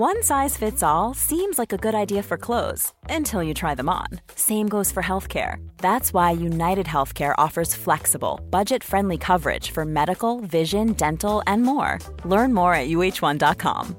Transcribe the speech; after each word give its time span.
One 0.00 0.22
size 0.22 0.56
fits 0.56 0.82
all 0.82 1.12
seems 1.12 1.58
like 1.58 1.74
a 1.74 1.76
good 1.76 1.94
idea 1.94 2.22
for 2.22 2.38
clothes 2.38 2.94
until 3.10 3.42
you 3.42 3.52
try 3.52 3.74
them 3.74 3.90
on. 3.90 4.06
Same 4.34 4.66
goes 4.66 4.90
for 4.90 5.02
healthcare. 5.02 5.56
That's 5.76 6.14
why 6.14 6.30
United 6.30 6.86
Healthcare 6.86 7.34
offers 7.36 7.74
flexible, 7.74 8.40
budget 8.48 8.82
friendly 8.82 9.18
coverage 9.18 9.72
for 9.72 9.84
medical, 9.84 10.40
vision, 10.40 10.94
dental, 10.94 11.42
and 11.46 11.64
more. 11.64 11.98
Learn 12.24 12.54
more 12.54 12.72
at 12.72 12.88
uh1.com. 12.88 13.94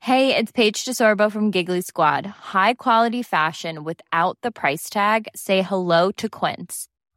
Hey, 0.00 0.36
it's 0.36 0.52
Paige 0.52 0.84
DeSorbo 0.84 1.32
from 1.32 1.50
Giggly 1.50 1.80
Squad. 1.80 2.26
High 2.52 2.74
quality 2.74 3.22
fashion 3.22 3.82
without 3.82 4.36
the 4.42 4.50
price 4.50 4.90
tag? 4.90 5.28
Say 5.34 5.62
hello 5.62 6.12
to 6.18 6.28
Quince. 6.28 6.88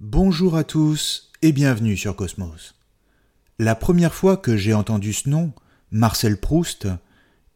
Bonjour 0.00 0.56
à 0.56 0.62
tous 0.62 1.32
et 1.42 1.50
bienvenue 1.50 1.96
sur 1.96 2.14
Cosmos. 2.14 2.76
La 3.58 3.74
première 3.74 4.14
fois 4.14 4.36
que 4.36 4.56
j'ai 4.56 4.72
entendu 4.72 5.12
ce 5.12 5.28
nom, 5.28 5.52
Marcel 5.90 6.38
Proust, 6.38 6.86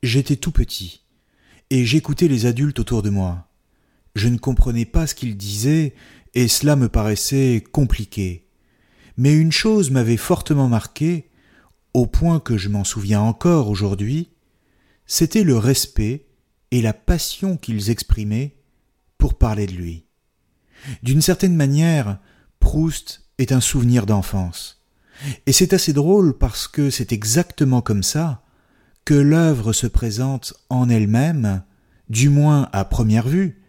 j'étais 0.02 0.34
tout 0.34 0.50
petit 0.50 1.02
et 1.70 1.86
j'écoutais 1.86 2.26
les 2.26 2.46
adultes 2.46 2.80
autour 2.80 3.02
de 3.02 3.10
moi. 3.10 3.46
Je 4.16 4.26
ne 4.26 4.38
comprenais 4.38 4.86
pas 4.86 5.06
ce 5.06 5.14
qu'ils 5.14 5.36
disaient 5.36 5.94
et 6.34 6.48
cela 6.48 6.74
me 6.74 6.88
paraissait 6.88 7.62
compliqué. 7.70 8.48
Mais 9.16 9.32
une 9.34 9.52
chose 9.52 9.92
m'avait 9.92 10.16
fortement 10.16 10.66
marqué, 10.66 11.30
au 11.94 12.06
point 12.06 12.40
que 12.40 12.58
je 12.58 12.70
m'en 12.70 12.82
souviens 12.82 13.20
encore 13.20 13.68
aujourd'hui, 13.68 14.30
c'était 15.06 15.44
le 15.44 15.58
respect 15.58 16.26
et 16.72 16.82
la 16.82 16.92
passion 16.92 17.56
qu'ils 17.56 17.90
exprimaient 17.90 18.56
pour 19.16 19.38
parler 19.38 19.68
de 19.68 19.74
lui. 19.74 20.06
D'une 21.04 21.22
certaine 21.22 21.54
manière, 21.54 22.18
Proust 22.62 23.24
est 23.38 23.50
un 23.50 23.60
souvenir 23.60 24.06
d'enfance. 24.06 24.80
Et 25.46 25.52
c'est 25.52 25.72
assez 25.72 25.92
drôle 25.92 26.38
parce 26.38 26.68
que 26.68 26.90
c'est 26.90 27.12
exactement 27.12 27.82
comme 27.82 28.04
ça 28.04 28.44
que 29.04 29.14
l'œuvre 29.14 29.72
se 29.72 29.88
présente 29.88 30.54
en 30.70 30.88
elle-même, 30.88 31.64
du 32.08 32.28
moins 32.28 32.68
à 32.72 32.84
première 32.84 33.26
vue, 33.26 33.60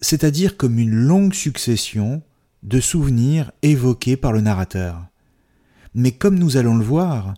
c'est-à-dire 0.00 0.56
comme 0.56 0.78
une 0.78 0.94
longue 0.94 1.34
succession 1.34 2.22
de 2.62 2.78
souvenirs 2.78 3.50
évoqués 3.62 4.16
par 4.16 4.32
le 4.32 4.40
narrateur. 4.40 5.04
Mais 5.94 6.12
comme 6.12 6.38
nous 6.38 6.56
allons 6.56 6.76
le 6.76 6.84
voir, 6.84 7.34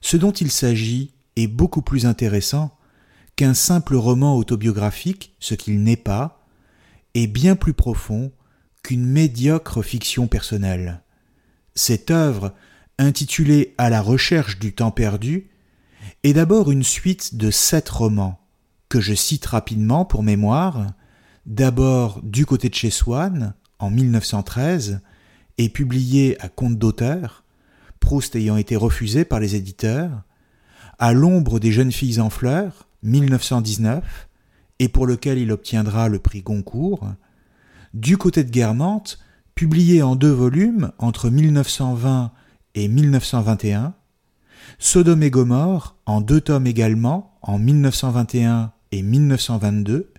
ce 0.00 0.16
dont 0.16 0.32
il 0.32 0.50
s'agit 0.50 1.12
est 1.36 1.46
beaucoup 1.46 1.82
plus 1.82 2.06
intéressant 2.06 2.74
qu'un 3.36 3.52
simple 3.52 3.96
roman 3.96 4.34
autobiographique, 4.38 5.36
ce 5.40 5.54
qu'il 5.54 5.82
n'est 5.82 5.96
pas, 5.96 6.46
et 7.12 7.26
bien 7.26 7.54
plus 7.54 7.74
profond 7.74 8.32
qu'une 8.82 9.06
médiocre 9.06 9.82
fiction 9.82 10.26
personnelle. 10.26 11.02
Cette 11.74 12.10
œuvre, 12.10 12.54
intitulée 12.98 13.74
À 13.78 13.90
la 13.90 14.02
recherche 14.02 14.58
du 14.58 14.72
temps 14.72 14.90
perdu, 14.90 15.48
est 16.22 16.32
d'abord 16.32 16.70
une 16.70 16.82
suite 16.82 17.36
de 17.36 17.50
sept 17.50 17.88
romans, 17.88 18.40
que 18.88 19.00
je 19.00 19.14
cite 19.14 19.46
rapidement 19.46 20.04
pour 20.04 20.22
mémoire, 20.22 20.86
d'abord 21.46 22.20
du 22.22 22.46
côté 22.46 22.68
de 22.68 22.74
chez 22.74 22.90
Swann, 22.90 23.54
en 23.78 23.90
1913, 23.90 25.00
et 25.58 25.68
publié 25.68 26.40
à 26.40 26.48
compte 26.48 26.78
d'auteur, 26.78 27.44
Proust 28.00 28.36
ayant 28.36 28.56
été 28.56 28.76
refusé 28.76 29.24
par 29.24 29.40
les 29.40 29.54
éditeurs, 29.56 30.22
À 30.98 31.12
l'ombre 31.12 31.60
des 31.60 31.72
jeunes 31.72 31.92
filles 31.92 32.20
en 32.20 32.30
fleurs, 32.30 32.88
1919, 33.02 34.28
et 34.78 34.88
pour 34.88 35.06
lequel 35.06 35.38
il 35.38 35.52
obtiendra 35.52 36.08
le 36.08 36.18
prix 36.18 36.42
Goncourt, 36.42 37.06
du 37.94 38.16
côté 38.16 38.44
de 38.44 38.50
Guermantes, 38.50 39.18
publié 39.54 40.02
en 40.02 40.16
deux 40.16 40.30
volumes 40.30 40.92
entre 40.98 41.30
1920 41.30 42.30
et 42.74 42.88
1921, 42.88 43.94
Sodome 44.78 45.22
et 45.22 45.30
Gomorre 45.30 45.96
en 46.06 46.20
deux 46.20 46.40
tomes 46.40 46.66
également 46.66 47.38
en 47.42 47.58
1921 47.58 48.72
et 48.92 49.02
1922, 49.02 50.12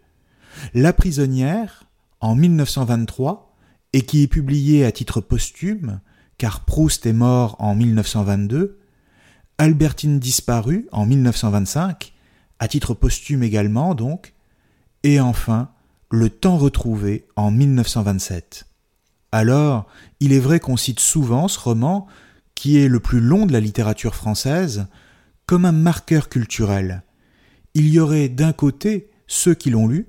La 0.73 0.93
prisonnière 0.93 1.85
en 2.19 2.35
1923 2.35 3.55
et 3.93 4.01
qui 4.01 4.23
est 4.23 4.27
publié 4.27 4.85
à 4.85 4.91
titre 4.91 5.21
posthume 5.21 6.01
car 6.37 6.65
Proust 6.65 7.05
est 7.05 7.13
mort 7.13 7.55
en 7.59 7.75
1922, 7.75 8.79
Albertine 9.57 10.19
disparue 10.19 10.87
en 10.91 11.05
1925 11.05 12.13
à 12.59 12.67
titre 12.67 12.93
posthume 12.93 13.43
également 13.43 13.95
donc, 13.95 14.33
et 15.03 15.19
enfin 15.19 15.69
le 16.11 16.29
temps 16.29 16.57
retrouvé 16.57 17.27
en 17.35 17.51
1927. 17.51 18.65
Alors, 19.31 19.87
il 20.19 20.33
est 20.33 20.39
vrai 20.39 20.59
qu'on 20.59 20.77
cite 20.77 20.99
souvent 20.99 21.47
ce 21.47 21.59
roman, 21.59 22.07
qui 22.55 22.77
est 22.77 22.87
le 22.87 22.99
plus 22.99 23.19
long 23.19 23.45
de 23.45 23.53
la 23.53 23.59
littérature 23.59 24.15
française, 24.15 24.87
comme 25.45 25.65
un 25.65 25.71
marqueur 25.71 26.29
culturel. 26.29 27.03
Il 27.75 27.87
y 27.87 27.99
aurait 27.99 28.29
d'un 28.29 28.53
côté 28.53 29.11
ceux 29.27 29.53
qui 29.53 29.69
l'ont 29.69 29.87
lu, 29.87 30.07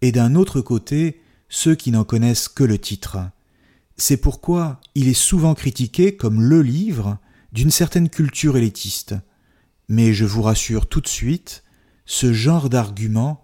et 0.00 0.12
d'un 0.12 0.34
autre 0.34 0.60
côté 0.60 1.20
ceux 1.48 1.74
qui 1.74 1.90
n'en 1.90 2.04
connaissent 2.04 2.48
que 2.48 2.64
le 2.64 2.78
titre. 2.78 3.18
C'est 3.96 4.16
pourquoi 4.16 4.80
il 4.94 5.08
est 5.08 5.14
souvent 5.14 5.54
critiqué 5.54 6.16
comme 6.16 6.42
le 6.42 6.62
livre 6.62 7.18
d'une 7.52 7.70
certaine 7.70 8.08
culture 8.08 8.56
élitiste. 8.56 9.14
Mais 9.88 10.12
je 10.14 10.24
vous 10.24 10.42
rassure 10.42 10.86
tout 10.86 11.00
de 11.00 11.08
suite, 11.08 11.62
ce 12.06 12.32
genre 12.32 12.70
d'argument 12.70 13.43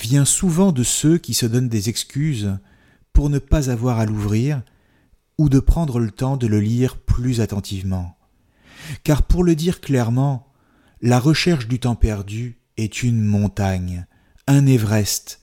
vient 0.00 0.24
souvent 0.24 0.72
de 0.72 0.82
ceux 0.82 1.18
qui 1.18 1.34
se 1.34 1.46
donnent 1.46 1.68
des 1.68 1.88
excuses 1.88 2.58
pour 3.12 3.30
ne 3.30 3.38
pas 3.38 3.70
avoir 3.70 3.98
à 3.98 4.06
l'ouvrir 4.06 4.62
ou 5.38 5.48
de 5.48 5.60
prendre 5.60 5.98
le 5.98 6.10
temps 6.10 6.36
de 6.36 6.46
le 6.46 6.60
lire 6.60 6.96
plus 6.98 7.40
attentivement. 7.40 8.16
Car 9.04 9.22
pour 9.22 9.44
le 9.44 9.54
dire 9.54 9.80
clairement, 9.80 10.46
la 11.02 11.18
recherche 11.18 11.68
du 11.68 11.78
temps 11.78 11.94
perdu 11.94 12.58
est 12.76 13.02
une 13.02 13.22
montagne, 13.22 14.06
un 14.46 14.66
Everest, 14.66 15.40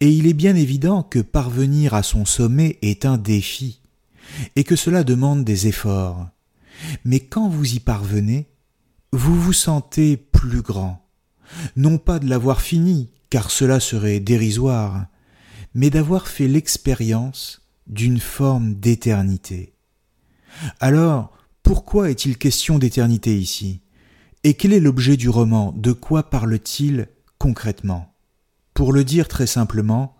et 0.00 0.10
il 0.10 0.26
est 0.26 0.34
bien 0.34 0.56
évident 0.56 1.02
que 1.02 1.20
parvenir 1.20 1.94
à 1.94 2.02
son 2.02 2.24
sommet 2.24 2.78
est 2.82 3.04
un 3.04 3.16
défi, 3.16 3.80
et 4.56 4.64
que 4.64 4.76
cela 4.76 5.04
demande 5.04 5.44
des 5.44 5.66
efforts. 5.68 6.28
Mais 7.04 7.20
quand 7.20 7.48
vous 7.48 7.74
y 7.74 7.80
parvenez, 7.80 8.46
vous 9.12 9.38
vous 9.40 9.52
sentez 9.52 10.16
plus 10.16 10.62
grand, 10.62 11.06
non 11.76 11.98
pas 11.98 12.18
de 12.18 12.28
l'avoir 12.28 12.60
fini, 12.60 13.10
car 13.30 13.50
cela 13.50 13.80
serait 13.80 14.20
dérisoire, 14.20 15.06
mais 15.74 15.90
d'avoir 15.90 16.28
fait 16.28 16.48
l'expérience 16.48 17.62
d'une 17.86 18.20
forme 18.20 18.74
d'éternité. 18.74 19.74
Alors, 20.80 21.32
pourquoi 21.62 22.10
est-il 22.10 22.38
question 22.38 22.78
d'éternité 22.78 23.38
ici? 23.38 23.80
Et 24.42 24.54
quel 24.54 24.72
est 24.72 24.80
l'objet 24.80 25.16
du 25.16 25.28
roman? 25.28 25.72
De 25.76 25.92
quoi 25.92 26.28
parle-t-il 26.28 27.08
concrètement? 27.38 28.14
Pour 28.74 28.92
le 28.92 29.04
dire 29.04 29.28
très 29.28 29.46
simplement, 29.46 30.16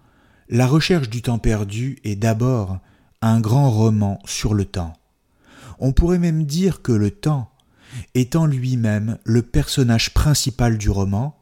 la 0.49 0.67
recherche 0.67 1.09
du 1.09 1.23
temps 1.23 1.39
perdu 1.39 1.99
est 2.05 2.17
d'abord 2.17 2.79
un 3.23 3.41
grand 3.41 3.71
roman 3.71 4.19
sur 4.25 4.55
le 4.55 4.65
temps. 4.65 4.95
On 5.79 5.93
pourrait 5.93 6.19
même 6.19 6.45
dire 6.45 6.83
que 6.83 6.93
le 6.93 7.11
temps 7.11 7.51
en 8.35 8.47
lui-même 8.47 9.19
le 9.25 9.43
personnage 9.43 10.15
principal 10.15 10.79
du 10.79 10.91
roman, 10.91 11.40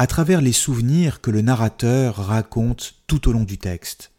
à 0.00 0.06
travers 0.06 0.40
les 0.40 0.52
souvenirs 0.52 1.20
que 1.20 1.30
le 1.30 1.42
narrateur 1.42 2.16
raconte 2.16 2.94
tout 3.06 3.28
au 3.28 3.32
long 3.32 3.44
du 3.44 3.58
texte. 3.58 4.12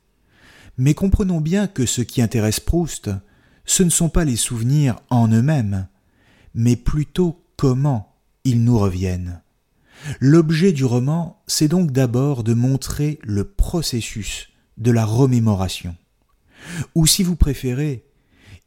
Mais 0.78 0.94
comprenons 0.94 1.42
bien 1.42 1.66
que 1.66 1.88
ce 1.88 2.04
qui 2.04 2.22
intéresse 2.22 2.60
Proust, 2.60 3.10
ce 3.66 3.81
ne 3.81 3.89
sont 3.89 4.07
pas 4.07 4.24
les 4.24 4.36
souvenirs 4.36 4.98
en 5.10 5.28
eux-mêmes, 5.30 5.88
mais 6.54 6.75
plutôt 6.75 7.44
comment 7.57 8.13
ils 8.44 8.63
nous 8.63 8.78
reviennent. 8.78 9.42
L'objet 10.19 10.72
du 10.72 10.86
roman, 10.86 11.42
c'est 11.48 11.68
donc 11.68 11.89
d'abord 11.89 12.44
de 12.44 12.54
montrer 12.54 13.18
le 13.24 13.44
processus 13.44 14.50
de 14.78 14.92
la 14.92 15.04
remémoration. 15.04 15.95
Ou 16.94 17.07
si 17.07 17.24
vous 17.24 17.36
préférez, 17.36 18.06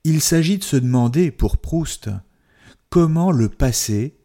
il 0.02 0.20
s'agit 0.20 0.58
de 0.58 0.64
se 0.64 0.74
demander 0.74 1.30
pour 1.30 1.58
Proust 1.58 2.10
comment 2.90 3.30
le 3.30 3.48
passé 3.48 4.16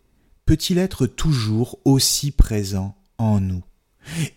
peut-il 0.49 0.79
être 0.79 1.05
toujours 1.05 1.77
aussi 1.85 2.31
présent 2.31 2.95
en 3.19 3.39
nous? 3.39 3.61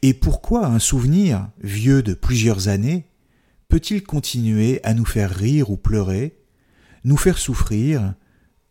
Et 0.03 0.13
pourquoi 0.13 0.67
un 0.67 0.79
souvenir, 0.79 1.49
vieux 1.63 2.03
de 2.03 2.13
plusieurs 2.13 2.69
années, 2.69 3.07
peut-il 3.71 4.03
continuer 4.03 4.85
à 4.85 4.93
nous 4.93 5.07
faire 5.07 5.31
rire 5.31 5.71
ou 5.71 5.79
pleurer, 5.79 6.37
nous 7.05 7.17
faire 7.17 7.39
souffrir 7.39 8.13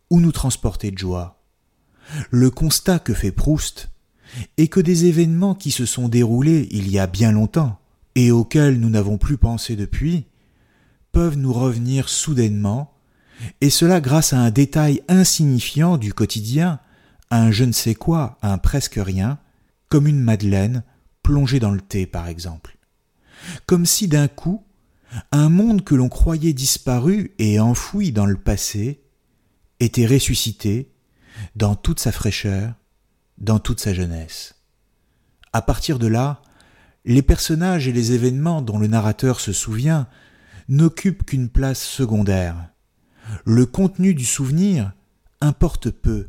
ou 0.08 0.20
nous 0.20 0.30
transporter 0.30 0.92
de 0.92 0.98
joie? 0.98 1.42
Le 2.30 2.48
constat 2.48 3.00
que 3.00 3.12
fait 3.12 3.32
Proust 3.32 3.90
est 4.56 4.68
que 4.68 4.78
des 4.78 5.06
événements 5.06 5.56
qui 5.56 5.72
se 5.72 5.84
sont 5.84 6.08
déroulés 6.08 6.68
il 6.70 6.88
y 6.88 7.00
a 7.00 7.08
bien 7.08 7.32
longtemps 7.32 7.80
et 8.14 8.30
auxquels 8.30 8.78
nous 8.78 8.88
n'avons 8.88 9.18
plus 9.18 9.36
pensé 9.36 9.74
depuis 9.74 10.26
peuvent 11.10 11.38
nous 11.38 11.52
revenir 11.52 12.08
soudainement, 12.08 12.94
et 13.60 13.68
cela 13.68 14.00
grâce 14.00 14.32
à 14.32 14.38
un 14.38 14.52
détail 14.52 15.02
insignifiant 15.08 15.96
du 15.96 16.14
quotidien, 16.14 16.78
un 17.32 17.50
je 17.50 17.64
ne 17.64 17.72
sais 17.72 17.94
quoi, 17.94 18.38
un 18.42 18.58
presque 18.58 19.00
rien, 19.02 19.38
comme 19.88 20.06
une 20.06 20.20
madeleine 20.20 20.84
plongée 21.22 21.60
dans 21.60 21.70
le 21.70 21.80
thé 21.80 22.06
par 22.06 22.28
exemple. 22.28 22.76
Comme 23.64 23.86
si 23.86 24.06
d'un 24.06 24.28
coup, 24.28 24.64
un 25.32 25.48
monde 25.48 25.82
que 25.82 25.94
l'on 25.94 26.10
croyait 26.10 26.52
disparu 26.52 27.32
et 27.38 27.58
enfoui 27.58 28.12
dans 28.12 28.26
le 28.26 28.36
passé 28.36 29.02
était 29.80 30.06
ressuscité 30.06 30.92
dans 31.56 31.74
toute 31.74 32.00
sa 32.00 32.12
fraîcheur, 32.12 32.74
dans 33.38 33.58
toute 33.58 33.80
sa 33.80 33.94
jeunesse. 33.94 34.54
À 35.54 35.62
partir 35.62 35.98
de 35.98 36.06
là, 36.06 36.42
les 37.06 37.22
personnages 37.22 37.88
et 37.88 37.92
les 37.92 38.12
événements 38.12 38.60
dont 38.60 38.78
le 38.78 38.88
narrateur 38.88 39.40
se 39.40 39.52
souvient 39.54 40.06
n'occupent 40.68 41.24
qu'une 41.24 41.48
place 41.48 41.82
secondaire. 41.82 42.68
Le 43.46 43.64
contenu 43.64 44.12
du 44.14 44.26
souvenir 44.26 44.92
importe 45.40 45.90
peu 45.90 46.28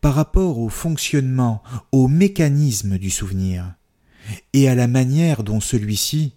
par 0.00 0.14
rapport 0.14 0.58
au 0.58 0.68
fonctionnement, 0.68 1.62
au 1.92 2.08
mécanisme 2.08 2.98
du 2.98 3.10
souvenir, 3.10 3.74
et 4.52 4.68
à 4.68 4.74
la 4.74 4.86
manière 4.86 5.42
dont 5.42 5.60
celui-ci 5.60 6.34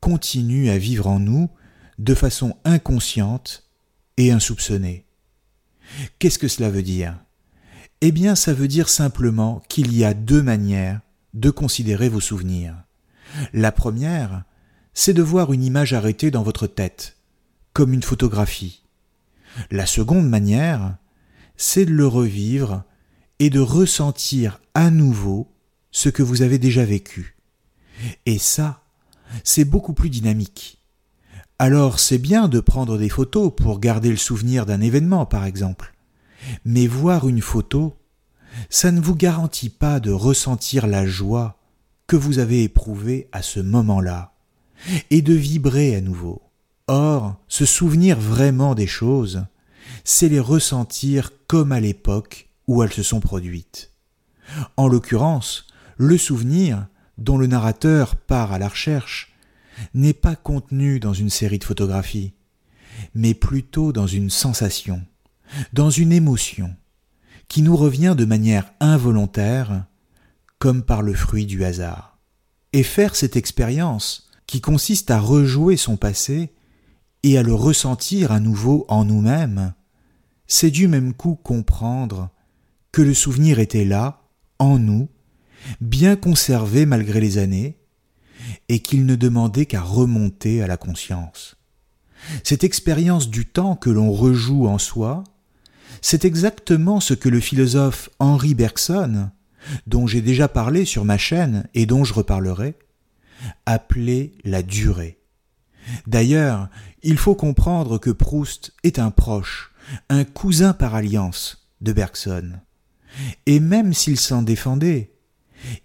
continue 0.00 0.70
à 0.70 0.78
vivre 0.78 1.06
en 1.06 1.18
nous 1.18 1.50
de 1.98 2.14
façon 2.14 2.56
inconsciente 2.64 3.68
et 4.16 4.30
insoupçonnée. 4.30 5.04
Qu'est-ce 6.18 6.38
que 6.38 6.48
cela 6.48 6.70
veut 6.70 6.82
dire? 6.82 7.18
Eh 8.00 8.12
bien, 8.12 8.36
ça 8.36 8.52
veut 8.52 8.68
dire 8.68 8.88
simplement 8.88 9.62
qu'il 9.68 9.96
y 9.96 10.04
a 10.04 10.14
deux 10.14 10.42
manières 10.42 11.00
de 11.34 11.50
considérer 11.50 12.08
vos 12.08 12.20
souvenirs. 12.20 12.74
La 13.52 13.72
première, 13.72 14.44
c'est 14.94 15.14
de 15.14 15.22
voir 15.22 15.52
une 15.52 15.64
image 15.64 15.92
arrêtée 15.92 16.30
dans 16.30 16.42
votre 16.42 16.66
tête, 16.66 17.16
comme 17.72 17.92
une 17.92 18.02
photographie. 18.02 18.84
La 19.70 19.86
seconde 19.86 20.28
manière, 20.28 20.96
c'est 21.58 21.84
de 21.84 21.92
le 21.92 22.06
revivre 22.06 22.84
et 23.38 23.50
de 23.50 23.60
ressentir 23.60 24.60
à 24.74 24.90
nouveau 24.90 25.52
ce 25.90 26.08
que 26.08 26.22
vous 26.22 26.40
avez 26.40 26.58
déjà 26.58 26.84
vécu. 26.84 27.36
Et 28.24 28.38
ça, 28.38 28.82
c'est 29.44 29.64
beaucoup 29.66 29.92
plus 29.92 30.08
dynamique. 30.08 30.80
Alors 31.58 31.98
c'est 31.98 32.18
bien 32.18 32.48
de 32.48 32.60
prendre 32.60 32.96
des 32.96 33.08
photos 33.08 33.52
pour 33.54 33.80
garder 33.80 34.10
le 34.10 34.16
souvenir 34.16 34.64
d'un 34.64 34.80
événement, 34.80 35.26
par 35.26 35.44
exemple. 35.44 35.94
Mais 36.64 36.86
voir 36.86 37.28
une 37.28 37.42
photo, 37.42 37.96
ça 38.70 38.92
ne 38.92 39.00
vous 39.00 39.16
garantit 39.16 39.70
pas 39.70 39.98
de 40.00 40.12
ressentir 40.12 40.86
la 40.86 41.04
joie 41.04 41.58
que 42.06 42.16
vous 42.16 42.38
avez 42.38 42.62
éprouvée 42.62 43.28
à 43.32 43.42
ce 43.42 43.60
moment-là, 43.60 44.32
et 45.10 45.20
de 45.20 45.34
vibrer 45.34 45.96
à 45.96 46.00
nouveau. 46.00 46.40
Or, 46.86 47.36
se 47.48 47.66
souvenir 47.66 48.18
vraiment 48.18 48.74
des 48.74 48.86
choses, 48.86 49.44
c'est 50.04 50.28
les 50.28 50.40
ressentir 50.40 51.32
comme 51.46 51.72
à 51.72 51.80
l'époque 51.80 52.48
où 52.66 52.82
elles 52.82 52.92
se 52.92 53.02
sont 53.02 53.20
produites. 53.20 53.92
En 54.76 54.88
l'occurrence, 54.88 55.66
le 55.96 56.16
souvenir, 56.16 56.86
dont 57.16 57.38
le 57.38 57.46
narrateur 57.46 58.16
part 58.16 58.52
à 58.52 58.58
la 58.58 58.68
recherche 58.68 59.34
n'est 59.94 60.14
pas 60.14 60.36
contenu 60.36 61.00
dans 61.00 61.12
une 61.12 61.30
série 61.30 61.58
de 61.58 61.64
photographies, 61.64 62.34
mais 63.14 63.34
plutôt 63.34 63.92
dans 63.92 64.06
une 64.06 64.30
sensation, 64.30 65.02
dans 65.72 65.90
une 65.90 66.12
émotion, 66.12 66.74
qui 67.48 67.62
nous 67.62 67.76
revient 67.76 68.14
de 68.16 68.24
manière 68.24 68.72
involontaire, 68.80 69.86
comme 70.58 70.82
par 70.82 71.02
le 71.02 71.14
fruit 71.14 71.46
du 71.46 71.64
hasard. 71.64 72.18
Et 72.72 72.82
faire 72.82 73.16
cette 73.16 73.36
expérience, 73.36 74.28
qui 74.46 74.60
consiste 74.60 75.10
à 75.10 75.20
rejouer 75.20 75.76
son 75.76 75.96
passé 75.96 76.52
et 77.22 77.38
à 77.38 77.42
le 77.42 77.54
ressentir 77.54 78.32
à 78.32 78.40
nouveau 78.40 78.86
en 78.88 79.04
nous-mêmes, 79.04 79.72
c'est 80.48 80.70
du 80.70 80.88
même 80.88 81.14
coup 81.14 81.36
comprendre 81.36 82.30
que 82.90 83.02
le 83.02 83.14
souvenir 83.14 83.58
était 83.60 83.84
là, 83.84 84.22
en 84.58 84.78
nous, 84.78 85.08
bien 85.80 86.16
conservé 86.16 86.86
malgré 86.86 87.20
les 87.20 87.38
années, 87.38 87.76
et 88.68 88.80
qu'il 88.80 89.06
ne 89.06 89.14
demandait 89.14 89.66
qu'à 89.66 89.82
remonter 89.82 90.62
à 90.62 90.66
la 90.66 90.76
conscience. 90.76 91.56
Cette 92.42 92.64
expérience 92.64 93.28
du 93.28 93.46
temps 93.46 93.76
que 93.76 93.90
l'on 93.90 94.10
rejoue 94.10 94.66
en 94.66 94.78
soi, 94.78 95.24
c'est 96.02 96.24
exactement 96.24 97.00
ce 97.00 97.14
que 97.14 97.28
le 97.28 97.40
philosophe 97.40 98.08
Henri 98.18 98.54
Bergson, 98.54 99.30
dont 99.86 100.06
j'ai 100.06 100.22
déjà 100.22 100.48
parlé 100.48 100.84
sur 100.84 101.04
ma 101.04 101.18
chaîne 101.18 101.68
et 101.74 101.86
dont 101.86 102.04
je 102.04 102.14
reparlerai, 102.14 102.74
appelait 103.66 104.32
la 104.44 104.62
durée. 104.62 105.18
D'ailleurs, 106.06 106.68
il 107.02 107.16
faut 107.16 107.34
comprendre 107.34 107.98
que 107.98 108.10
Proust 108.10 108.72
est 108.82 108.98
un 108.98 109.10
proche, 109.10 109.72
un 110.08 110.24
cousin 110.24 110.72
par 110.72 110.94
alliance 110.94 111.68
de 111.80 111.92
Bergson. 111.92 112.52
Et 113.46 113.60
même 113.60 113.94
s'il 113.94 114.18
s'en 114.18 114.42
défendait, 114.42 115.12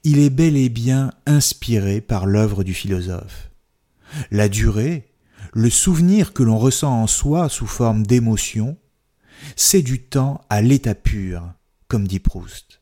il 0.04 0.20
est 0.20 0.30
bel 0.30 0.58
et 0.58 0.70
bien 0.70 1.12
inspiré 1.26 2.02
par 2.02 2.26
l'œuvre 2.26 2.64
du 2.64 2.74
philosophe. 2.74 3.52
La 4.32 4.50
durée, 4.50 5.10
le 5.54 5.70
souvenir 5.70 6.34
que 6.34 6.44
l'on 6.44 6.58
ressent 6.58 7.02
en 7.02 7.08
soi 7.08 7.50
sous 7.50 7.68
forme 7.68 8.06
d'émotion, 8.06 8.78
c'est 9.56 9.82
du 9.82 10.02
temps 10.02 10.42
à 10.50 10.62
l'état 10.62 10.96
pur, 10.96 11.54
comme 11.88 12.08
dit 12.08 12.20
Proust. 12.20 12.82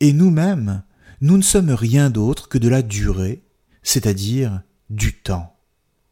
Et 0.00 0.12
nous-mêmes, 0.12 0.82
nous 1.20 1.36
ne 1.36 1.42
sommes 1.42 1.70
rien 1.70 2.10
d'autre 2.10 2.48
que 2.48 2.58
de 2.58 2.68
la 2.68 2.82
durée, 2.82 3.42
c'est-à-dire 3.82 4.62
du 4.88 5.14
temps. 5.14 5.56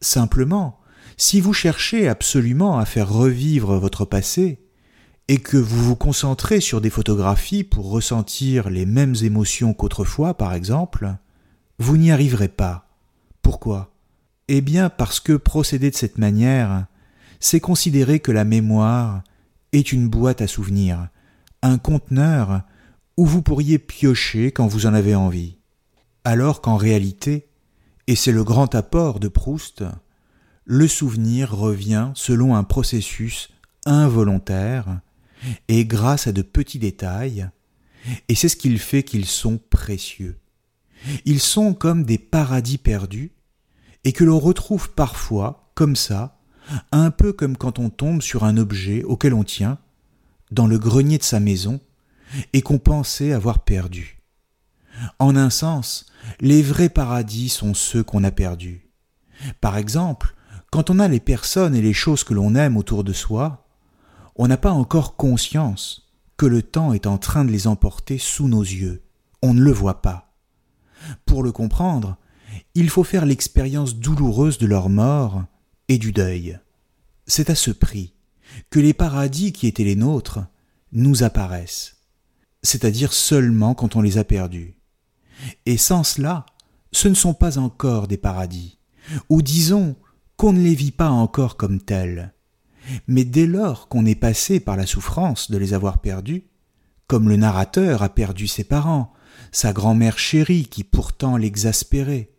Simplement, 0.01 0.78
si 1.17 1.41
vous 1.41 1.53
cherchez 1.53 2.09
absolument 2.09 2.79
à 2.79 2.85
faire 2.85 3.11
revivre 3.11 3.79
votre 3.79 4.05
passé, 4.05 4.61
et 5.29 5.39
que 5.39 5.59
vous 5.59 5.85
vous 5.85 5.97
concentrez 5.97 6.61
sur 6.61 6.81
des 6.81 6.91
photographies 6.91 7.65
pour 7.65 7.91
ressentir 7.91 8.71
les 8.71 8.87
mêmes 8.87 9.15
émotions 9.23 9.75
qu'autrefois, 9.75 10.35
par 10.35 10.55
exemple, 10.55 11.15
vous 11.79 11.97
n'y 11.99 12.11
arriverez 12.11 12.49
pas. 12.49 12.89
Pourquoi? 13.43 13.93
Eh 14.49 14.63
bien 14.63 14.89
parce 14.89 15.21
que 15.21 15.35
procéder 15.35 15.91
de 15.91 15.97
cette 15.97 16.17
manière, 16.17 16.87
c'est 17.41 17.61
considérer 17.61 18.21
que 18.21 18.33
la 18.33 18.45
mémoire 18.45 19.23
est 19.73 19.93
une 19.93 20.09
boîte 20.09 20.41
à 20.41 20.47
souvenirs, 20.47 21.09
un 21.63 21.77
conteneur 21.77 22.63
où 23.19 23.27
vous 23.27 23.43
pourriez 23.43 23.79
piocher 23.79 24.51
quand 24.51 24.67
vous 24.67 24.87
en 24.87 24.95
avez 24.95 25.15
envie. 25.15 25.59
Alors 26.25 26.63
qu'en 26.63 26.77
réalité, 26.77 27.49
et 28.07 28.17
c'est 28.17 28.33
le 28.33 28.45
grand 28.45 28.75
apport 28.75 29.21
de 29.21 29.29
Proust, 29.29 29.85
le 30.69 30.87
souvenir 30.87 31.57
revient 31.57 32.13
selon 32.15 32.55
un 32.55 32.63
processus 32.63 33.49
involontaire 33.87 35.01
et 35.67 35.87
grâce 35.87 36.27
à 36.27 36.33
de 36.33 36.43
petits 36.43 36.79
détails, 36.79 37.49
et 38.29 38.35
c'est 38.35 38.51
ce 38.51 38.57
qu'il 38.57 38.79
fait 38.79 39.03
qu'ils 39.03 39.25
sont 39.25 39.59
précieux. 39.71 40.39
Ils 41.25 41.41
sont 41.41 41.73
comme 41.73 42.05
des 42.05 42.19
paradis 42.19 42.77
perdus, 42.77 43.33
et 44.05 44.13
que 44.13 44.25
l'on 44.25 44.39
retrouve 44.39 44.91
parfois, 44.91 45.71
comme 45.75 45.97
ça, 45.97 46.39
un 46.93 47.11
peu 47.11 47.33
comme 47.33 47.57
quand 47.57 47.79
on 47.79 47.89
tombe 47.89 48.21
sur 48.21 48.45
un 48.45 48.59
objet 48.59 49.03
auquel 49.05 49.33
on 49.33 49.45
tient, 49.45 49.79
dans 50.51 50.67
le 50.67 50.79
grenier 50.79 51.17
de 51.17 51.23
sa 51.23 51.41
maison, 51.41 51.81
et 52.53 52.61
qu'on 52.61 52.79
pensait 52.79 53.33
avoir 53.33 53.61
perdu. 53.65 54.21
En 55.19 55.35
un 55.35 55.49
sens, 55.49 56.07
les 56.41 56.61
vrais 56.61 56.91
paradis 56.91 57.49
sont 57.49 57.73
ceux 57.73 58.03
qu'on 58.03 58.25
a 58.25 58.31
perdus. 58.31 58.91
Par 59.63 59.79
exemple, 59.79 60.35
quand 60.71 60.91
on 60.91 60.99
a 60.99 61.09
les 61.09 61.21
personnes 61.21 61.75
et 61.75 61.83
les 61.83 61.93
choses 61.93 62.25
que 62.25 62.35
l'on 62.35 62.55
aime 62.55 62.77
autour 62.77 63.05
de 63.05 63.13
soi, 63.13 63.67
on 64.37 64.47
n'a 64.47 64.57
pas 64.57 64.73
encore 64.73 65.17
conscience 65.17 66.11
que 66.37 66.47
le 66.47 66.63
temps 66.63 66.93
est 66.93 67.07
en 67.07 67.19
train 67.19 67.45
de 67.45 67.51
les 67.51 67.67
emporter 67.67 68.19
sous 68.19 68.49
nos 68.49 68.63
yeux. 68.63 69.03
On 69.43 69.55
ne 69.55 69.63
le 69.63 69.73
voit 69.73 70.03
pas. 70.03 70.33
Pour 71.27 71.43
le 71.43 71.53
comprendre, 71.53 72.17
il 72.75 72.91
faut 72.91 73.05
faire 73.05 73.27
l'expérience 73.27 73.97
douloureuse 73.97 74.59
de 74.59 74.67
leur 74.67 74.89
mort 74.89 75.45
et 75.89 75.99
du 75.99 76.13
deuil. 76.13 76.59
C'est 77.27 77.51
à 77.51 77.55
ce 77.55 77.71
prix 77.71 78.15
que 78.71 78.81
les 78.81 78.95
paradis 78.95 79.53
qui 79.53 79.67
étaient 79.67 79.85
les 79.85 79.97
nôtres 79.97 80.41
nous 80.93 81.23
apparaissent, 81.23 81.97
c'est-à-dire 82.63 83.13
seulement 83.13 83.75
quand 83.75 83.97
on 83.97 84.01
les 84.01 84.19
a 84.19 84.25
perdus. 84.25 84.75
Et 85.67 85.77
sans 85.77 86.05
cela, 86.05 86.47
ce 86.93 87.09
ne 87.09 87.15
sont 87.15 87.35
pas 87.35 87.59
encore 87.59 88.09
des 88.09 88.17
paradis, 88.17 88.79
ou 89.29 89.43
disons 89.43 89.97
qu'on 90.39 90.53
ne 90.53 90.61
les 90.61 90.77
vit 90.77 90.93
pas 90.93 91.11
encore 91.11 91.57
comme 91.57 91.81
tels. 91.81 92.33
Mais 93.09 93.25
dès 93.25 93.47
lors 93.47 93.89
qu'on 93.89 94.07
est 94.07 94.15
passé 94.15 94.61
par 94.61 94.77
la 94.77 94.87
souffrance 94.87 95.51
de 95.51 95.59
les 95.59 95.75
avoir 95.75 96.01
perdus, 96.01 96.45
comme 97.09 97.29
le 97.29 97.37
narrateur 97.37 98.03
a 98.03 98.09
perdu 98.09 98.47
ses 98.47 98.65
parents, 98.65 99.13
sa 99.51 99.73
grand-mère 99.73 100.19
chérie 100.19 100.67
qui 100.67 100.85
pourtant 100.85 101.37
l'exaspérait, 101.37 102.31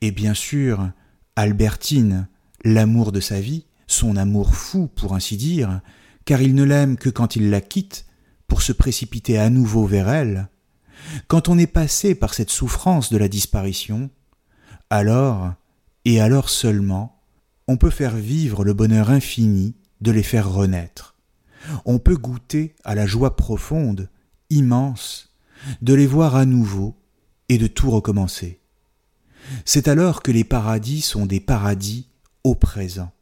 et 0.00 0.12
bien 0.12 0.32
sûr 0.32 0.90
Albertine, 1.36 2.26
l'amour 2.64 3.12
de 3.12 3.20
sa 3.20 3.40
vie, 3.40 3.66
son 3.86 4.16
amour 4.16 4.54
fou 4.54 4.88
pour 4.88 5.14
ainsi 5.14 5.36
dire, 5.36 5.82
car 6.24 6.40
il 6.40 6.54
ne 6.54 6.64
l'aime 6.64 6.96
que 6.96 7.10
quand 7.10 7.36
il 7.36 7.50
la 7.50 7.60
quitte, 7.60 8.06
pour 8.46 8.62
se 8.62 8.72
précipiter 8.72 9.38
à 9.38 9.50
nouveau 9.50 9.86
vers 9.86 10.08
elle, 10.08 10.48
quand 11.28 11.48
on 11.48 11.58
est 11.58 11.66
passé 11.66 12.14
par 12.14 12.32
cette 12.32 12.50
souffrance 12.50 13.12
de 13.12 13.18
la 13.18 13.28
disparition, 13.28 14.08
alors, 14.88 15.52
et 16.06 16.20
alors 16.20 16.48
seulement, 16.48 17.11
on 17.68 17.76
peut 17.76 17.90
faire 17.90 18.16
vivre 18.16 18.64
le 18.64 18.74
bonheur 18.74 19.10
infini 19.10 19.74
de 20.00 20.10
les 20.10 20.22
faire 20.22 20.50
renaître. 20.50 21.16
On 21.84 21.98
peut 21.98 22.16
goûter 22.16 22.74
à 22.84 22.94
la 22.94 23.06
joie 23.06 23.36
profonde, 23.36 24.10
immense, 24.50 25.34
de 25.80 25.94
les 25.94 26.06
voir 26.06 26.34
à 26.34 26.44
nouveau 26.44 26.96
et 27.48 27.58
de 27.58 27.66
tout 27.66 27.90
recommencer. 27.90 28.60
C'est 29.64 29.88
alors 29.88 30.22
que 30.22 30.32
les 30.32 30.44
paradis 30.44 31.02
sont 31.02 31.26
des 31.26 31.40
paradis 31.40 32.08
au 32.44 32.54
présent. 32.54 33.12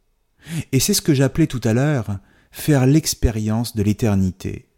Et 0.71 0.79
c'est 0.79 0.93
ce 0.93 1.01
que 1.01 1.13
j'appelais 1.13 1.47
tout 1.47 1.61
à 1.63 1.73
l'heure 1.73 2.19
faire 2.51 2.85
l'expérience 2.85 3.75
de 3.75 3.83
l'éternité, 3.83 4.69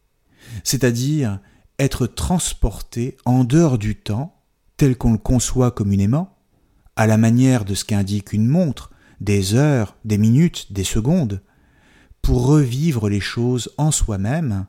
c'est-à-dire 0.63 1.39
être 1.79 2.05
transporté 2.05 3.17
en 3.25 3.43
dehors 3.43 3.77
du 3.77 3.95
temps, 3.95 4.41
tel 4.77 4.97
qu'on 4.97 5.13
le 5.13 5.17
conçoit 5.17 5.71
communément, 5.71 6.37
à 6.95 7.07
la 7.07 7.17
manière 7.17 7.65
de 7.65 7.73
ce 7.73 7.85
qu'indique 7.85 8.33
une 8.33 8.47
montre, 8.47 8.91
des 9.23 9.55
heures, 9.55 9.95
des 10.03 10.17
minutes, 10.17 10.73
des 10.73 10.83
secondes, 10.83 11.41
pour 12.21 12.45
revivre 12.45 13.09
les 13.09 13.21
choses 13.21 13.71
en 13.77 13.89
soi-même 13.89 14.67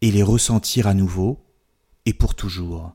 et 0.00 0.12
les 0.12 0.22
ressentir 0.22 0.86
à 0.86 0.94
nouveau 0.94 1.44
et 2.06 2.14
pour 2.14 2.34
toujours. 2.34 2.94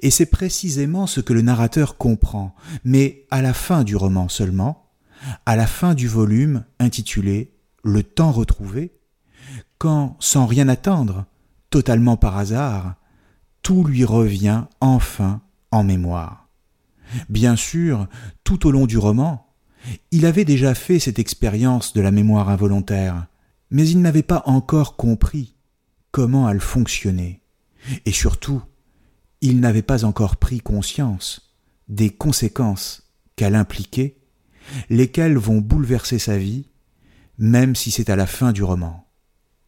Et 0.00 0.10
c'est 0.10 0.26
précisément 0.26 1.06
ce 1.06 1.20
que 1.20 1.32
le 1.32 1.42
narrateur 1.42 1.96
comprend, 1.96 2.54
mais 2.84 3.26
à 3.30 3.42
la 3.42 3.54
fin 3.54 3.82
du 3.82 3.96
roman 3.96 4.28
seulement, 4.28 4.90
à 5.46 5.56
la 5.56 5.66
fin 5.66 5.94
du 5.94 6.06
volume 6.06 6.64
intitulé 6.78 7.54
Le 7.82 8.02
temps 8.02 8.30
retrouvé, 8.30 8.92
quand, 9.78 10.16
sans 10.20 10.46
rien 10.46 10.68
attendre, 10.68 11.24
totalement 11.70 12.16
par 12.16 12.36
hasard, 12.36 12.94
tout 13.62 13.84
lui 13.84 14.04
revient 14.04 14.64
enfin 14.80 15.40
en 15.70 15.82
mémoire. 15.82 16.48
Bien 17.30 17.56
sûr, 17.56 18.06
tout 18.44 18.66
au 18.66 18.70
long 18.70 18.86
du 18.86 18.98
roman, 18.98 19.43
il 20.10 20.26
avait 20.26 20.44
déjà 20.44 20.74
fait 20.74 20.98
cette 20.98 21.18
expérience 21.18 21.92
de 21.92 22.00
la 22.00 22.10
mémoire 22.10 22.48
involontaire, 22.48 23.26
mais 23.70 23.88
il 23.88 24.00
n'avait 24.00 24.22
pas 24.22 24.42
encore 24.46 24.96
compris 24.96 25.54
comment 26.10 26.48
elle 26.48 26.60
fonctionnait, 26.60 27.40
et 28.06 28.12
surtout, 28.12 28.62
il 29.40 29.60
n'avait 29.60 29.82
pas 29.82 30.04
encore 30.04 30.36
pris 30.36 30.60
conscience 30.60 31.56
des 31.88 32.10
conséquences 32.10 33.10
qu'elle 33.36 33.54
impliquait, 33.54 34.16
lesquelles 34.88 35.36
vont 35.36 35.60
bouleverser 35.60 36.18
sa 36.18 36.38
vie, 36.38 36.68
même 37.36 37.74
si 37.74 37.90
c'est 37.90 38.10
à 38.10 38.16
la 38.16 38.26
fin 38.26 38.52
du 38.52 38.62
roman. 38.62 39.06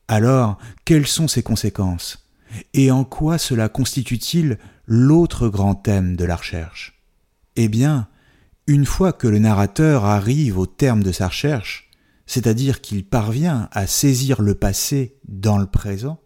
Alors, 0.09 0.57
quelles 0.85 1.07
sont 1.07 1.29
ces 1.29 1.43
conséquences? 1.43 2.29
Et 2.73 2.91
en 2.91 3.05
quoi 3.05 3.39
cela 3.39 3.69
constitue-t-il 3.69 4.59
l'autre 4.87 5.49
grand 5.49 5.75
thème 5.75 6.17
de 6.17 6.25
la 6.25 6.37
recherche? 6.37 7.03
Eh 7.57 7.69
bien, 7.69 8.09
une 8.67 8.87
fois 8.87 9.13
que 9.13 9.29
le 9.29 9.39
narrateur 9.39 10.05
arrive 10.05 10.59
au 10.59 10.67
terme 10.67 11.03
de 11.03 11.13
sa 11.13 11.29
recherche, 11.29 11.91
c'est-à-dire 12.27 12.81
qu'il 12.81 13.05
parvient 13.05 13.69
à 13.71 13.87
saisir 13.87 14.43
le 14.43 14.55
passé 14.55 15.17
dans 15.29 15.59
le 15.59 15.67
présent, 15.67 16.21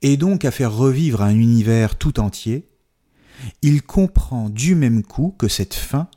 et 0.00 0.16
donc 0.16 0.44
à 0.44 0.50
faire 0.50 0.72
revivre 0.72 1.22
un 1.22 1.34
univers 1.34 1.96
tout 1.96 2.18
entier, 2.20 2.68
il 3.60 3.82
comprend 3.82 4.48
du 4.48 4.74
même 4.74 5.02
coup 5.02 5.34
que 5.38 5.48
cette 5.48 5.74
fin 5.74 6.08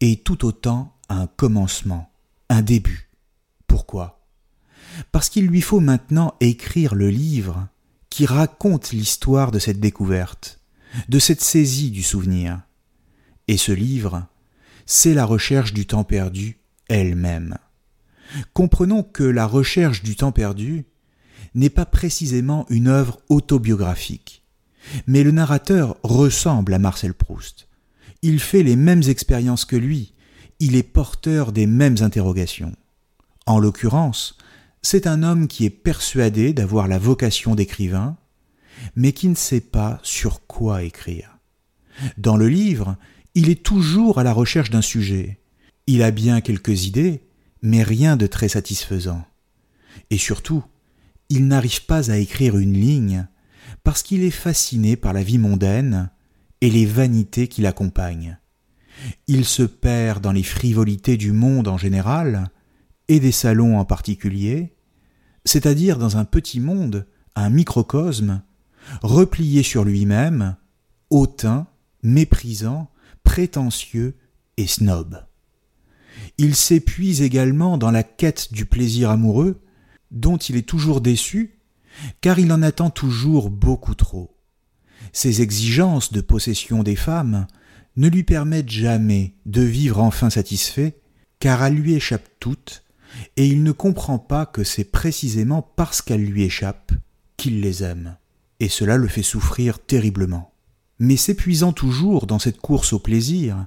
est 0.00 0.24
tout 0.24 0.44
autant 0.44 0.94
un 1.08 1.26
commencement, 1.26 2.10
un 2.48 2.62
début. 2.62 3.10
Pourquoi? 3.66 4.26
Parce 5.12 5.28
qu'il 5.28 5.46
lui 5.46 5.60
faut 5.60 5.80
maintenant 5.80 6.34
écrire 6.40 6.94
le 6.94 7.10
livre 7.10 7.68
qui 8.10 8.26
raconte 8.26 8.92
l'histoire 8.92 9.50
de 9.50 9.58
cette 9.58 9.80
découverte, 9.80 10.60
de 11.08 11.18
cette 11.18 11.42
saisie 11.42 11.90
du 11.90 12.02
souvenir. 12.02 12.62
Et 13.48 13.56
ce 13.56 13.72
livre, 13.72 14.26
c'est 14.86 15.14
la 15.14 15.24
recherche 15.24 15.72
du 15.72 15.86
temps 15.86 16.04
perdu 16.04 16.58
elle-même. 16.88 17.58
Comprenons 18.52 19.02
que 19.02 19.24
la 19.24 19.46
recherche 19.46 20.02
du 20.02 20.16
temps 20.16 20.32
perdu 20.32 20.86
n'est 21.54 21.70
pas 21.70 21.86
précisément 21.86 22.66
une 22.70 22.88
œuvre 22.88 23.20
autobiographique. 23.28 24.42
Mais 25.06 25.22
le 25.24 25.32
narrateur 25.32 25.96
ressemble 26.02 26.74
à 26.74 26.78
Marcel 26.78 27.14
Proust. 27.14 27.68
Il 28.22 28.40
fait 28.40 28.62
les 28.62 28.76
mêmes 28.76 29.02
expériences 29.02 29.64
que 29.64 29.76
lui, 29.76 30.14
il 30.60 30.76
est 30.76 30.82
porteur 30.82 31.52
des 31.52 31.66
mêmes 31.66 31.96
interrogations. 32.00 32.74
En 33.46 33.58
l'occurrence, 33.58 34.38
c'est 34.82 35.06
un 35.06 35.22
homme 35.22 35.48
qui 35.48 35.64
est 35.64 35.70
persuadé 35.70 36.52
d'avoir 36.52 36.88
la 36.88 36.98
vocation 36.98 37.54
d'écrivain, 37.54 38.16
mais 38.94 39.12
qui 39.12 39.28
ne 39.28 39.34
sait 39.34 39.60
pas 39.60 39.98
sur 40.02 40.46
quoi 40.46 40.82
écrire. 40.82 41.38
Dans 42.18 42.36
le 42.36 42.48
livre, 42.48 42.96
il 43.36 43.50
est 43.50 43.62
toujours 43.62 44.18
à 44.18 44.24
la 44.24 44.32
recherche 44.32 44.70
d'un 44.70 44.80
sujet. 44.80 45.38
Il 45.86 46.02
a 46.02 46.10
bien 46.10 46.40
quelques 46.40 46.86
idées, 46.86 47.20
mais 47.60 47.82
rien 47.82 48.16
de 48.16 48.26
très 48.26 48.48
satisfaisant. 48.48 49.26
Et 50.08 50.16
surtout, 50.16 50.64
il 51.28 51.46
n'arrive 51.46 51.84
pas 51.84 52.10
à 52.10 52.16
écrire 52.16 52.56
une 52.56 52.72
ligne 52.72 53.28
parce 53.84 54.02
qu'il 54.02 54.22
est 54.22 54.30
fasciné 54.30 54.96
par 54.96 55.12
la 55.12 55.22
vie 55.22 55.36
mondaine 55.36 56.10
et 56.62 56.70
les 56.70 56.86
vanités 56.86 57.46
qui 57.46 57.60
l'accompagnent. 57.60 58.38
Il 59.26 59.44
se 59.44 59.64
perd 59.64 60.22
dans 60.22 60.32
les 60.32 60.42
frivolités 60.42 61.18
du 61.18 61.32
monde 61.32 61.68
en 61.68 61.76
général 61.76 62.48
et 63.08 63.20
des 63.20 63.32
salons 63.32 63.78
en 63.78 63.84
particulier, 63.84 64.74
c'est-à-dire 65.44 65.98
dans 65.98 66.16
un 66.16 66.24
petit 66.24 66.58
monde, 66.58 67.06
un 67.34 67.50
microcosme, 67.50 68.42
replié 69.02 69.62
sur 69.62 69.84
lui-même, 69.84 70.56
hautain, 71.10 71.66
méprisant, 72.02 72.90
prétentieux 73.26 74.16
et 74.56 74.66
snob. 74.66 75.26
Il 76.38 76.54
s'épuise 76.54 77.20
également 77.20 77.76
dans 77.76 77.90
la 77.90 78.04
quête 78.04 78.52
du 78.52 78.64
plaisir 78.64 79.10
amoureux 79.10 79.60
dont 80.10 80.38
il 80.38 80.56
est 80.56 80.66
toujours 80.66 81.00
déçu, 81.00 81.58
car 82.20 82.38
il 82.38 82.52
en 82.52 82.62
attend 82.62 82.88
toujours 82.88 83.50
beaucoup 83.50 83.94
trop. 83.94 84.38
Ses 85.12 85.42
exigences 85.42 86.12
de 86.12 86.20
possession 86.20 86.82
des 86.82 86.96
femmes 86.96 87.46
ne 87.96 88.08
lui 88.08 88.22
permettent 88.22 88.70
jamais 88.70 89.34
de 89.44 89.62
vivre 89.62 90.00
enfin 90.00 90.30
satisfait, 90.30 91.00
car 91.40 91.64
elles 91.64 91.74
lui 91.74 91.94
échappent 91.94 92.30
toutes, 92.38 92.84
et 93.36 93.46
il 93.46 93.64
ne 93.64 93.72
comprend 93.72 94.18
pas 94.18 94.46
que 94.46 94.62
c'est 94.62 94.84
précisément 94.84 95.62
parce 95.62 96.00
qu'elles 96.00 96.24
lui 96.24 96.44
échappent 96.44 96.92
qu'il 97.36 97.60
les 97.60 97.82
aime, 97.82 98.16
et 98.60 98.68
cela 98.68 98.96
le 98.96 99.08
fait 99.08 99.24
souffrir 99.24 99.80
terriblement. 99.80 100.55
Mais 100.98 101.16
s'épuisant 101.16 101.72
toujours 101.72 102.26
dans 102.26 102.38
cette 102.38 102.60
course 102.60 102.92
au 102.92 102.98
plaisir, 102.98 103.66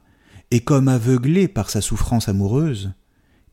et 0.51 0.61
comme 0.61 0.87
aveuglé 0.87 1.47
par 1.47 1.69
sa 1.69 1.81
souffrance 1.81 2.27
amoureuse, 2.27 2.91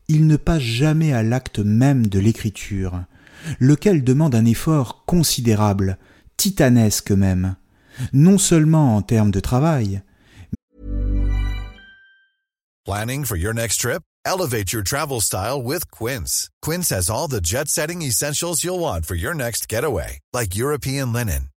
il 0.07 0.25
ne 0.27 0.37
passe 0.37 0.61
jamais 0.61 1.13
à 1.13 1.23
l'acte 1.23 1.59
même 1.59 2.07
de 2.07 2.19
l'écriture, 2.19 3.03
lequel 3.59 4.03
demande 4.03 4.35
un 4.35 4.45
effort 4.45 5.03
considérable, 5.05 5.97
titanesque 6.37 7.11
même, 7.11 7.55
non 8.13 8.37
seulement 8.37 8.95
en 8.95 9.01
termes 9.01 9.31
de 9.31 9.39
travail. 9.39 10.01
Planning 12.85 13.25
for 13.25 13.35
your 13.35 13.53
next 13.53 13.81
trip? 13.81 14.01
Elevate 14.25 14.71
your 14.73 14.83
travel 14.83 15.21
style 15.21 15.61
with 15.61 15.89
Quince. 15.89 16.49
Quince 16.61 16.89
has 16.89 17.09
all 17.09 17.27
the 17.27 17.41
jet-setting 17.41 18.01
essentials 18.01 18.63
you'll 18.63 18.79
want 18.79 19.05
for 19.05 19.15
your 19.15 19.33
next 19.33 19.67
getaway, 19.69 20.19
like 20.33 20.55
European 20.55 21.11
linen, 21.11 21.49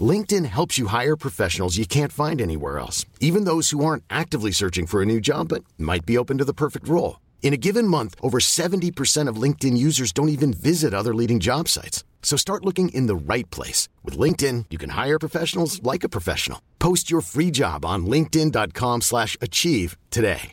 LinkedIn 0.00 0.46
helps 0.46 0.78
you 0.78 0.86
hire 0.86 1.16
professionals 1.16 1.76
you 1.76 1.84
can't 1.84 2.12
find 2.12 2.40
anywhere 2.40 2.78
else, 2.78 3.04
even 3.18 3.44
those 3.44 3.70
who 3.70 3.84
aren't 3.84 4.04
actively 4.08 4.52
searching 4.52 4.86
for 4.86 5.02
a 5.02 5.06
new 5.06 5.20
job 5.20 5.48
but 5.48 5.64
might 5.76 6.06
be 6.06 6.16
open 6.16 6.38
to 6.38 6.44
the 6.44 6.54
perfect 6.54 6.86
role. 6.86 7.18
In 7.42 7.52
a 7.52 7.58
given 7.58 7.88
month, 7.88 8.14
over 8.22 8.38
70% 8.38 9.28
of 9.28 9.42
LinkedIn 9.42 9.76
users 9.76 10.12
don't 10.12 10.28
even 10.28 10.52
visit 10.52 10.94
other 10.94 11.12
leading 11.12 11.40
job 11.40 11.66
sites. 11.66 12.04
So 12.22 12.36
start 12.36 12.64
looking 12.64 12.90
in 12.90 13.06
the 13.08 13.16
right 13.16 13.50
place. 13.50 13.88
With 14.04 14.16
LinkedIn, 14.16 14.66
you 14.70 14.78
can 14.78 14.90
hire 14.90 15.18
professionals 15.18 15.82
like 15.82 16.04
a 16.04 16.08
professional. 16.08 16.60
Post 16.78 17.10
your 17.10 17.22
free 17.22 17.50
job 17.50 17.84
on 17.84 18.06
linkedin.com 18.06 19.00
slash 19.00 19.36
achieve 19.40 19.96
today. 20.10 20.52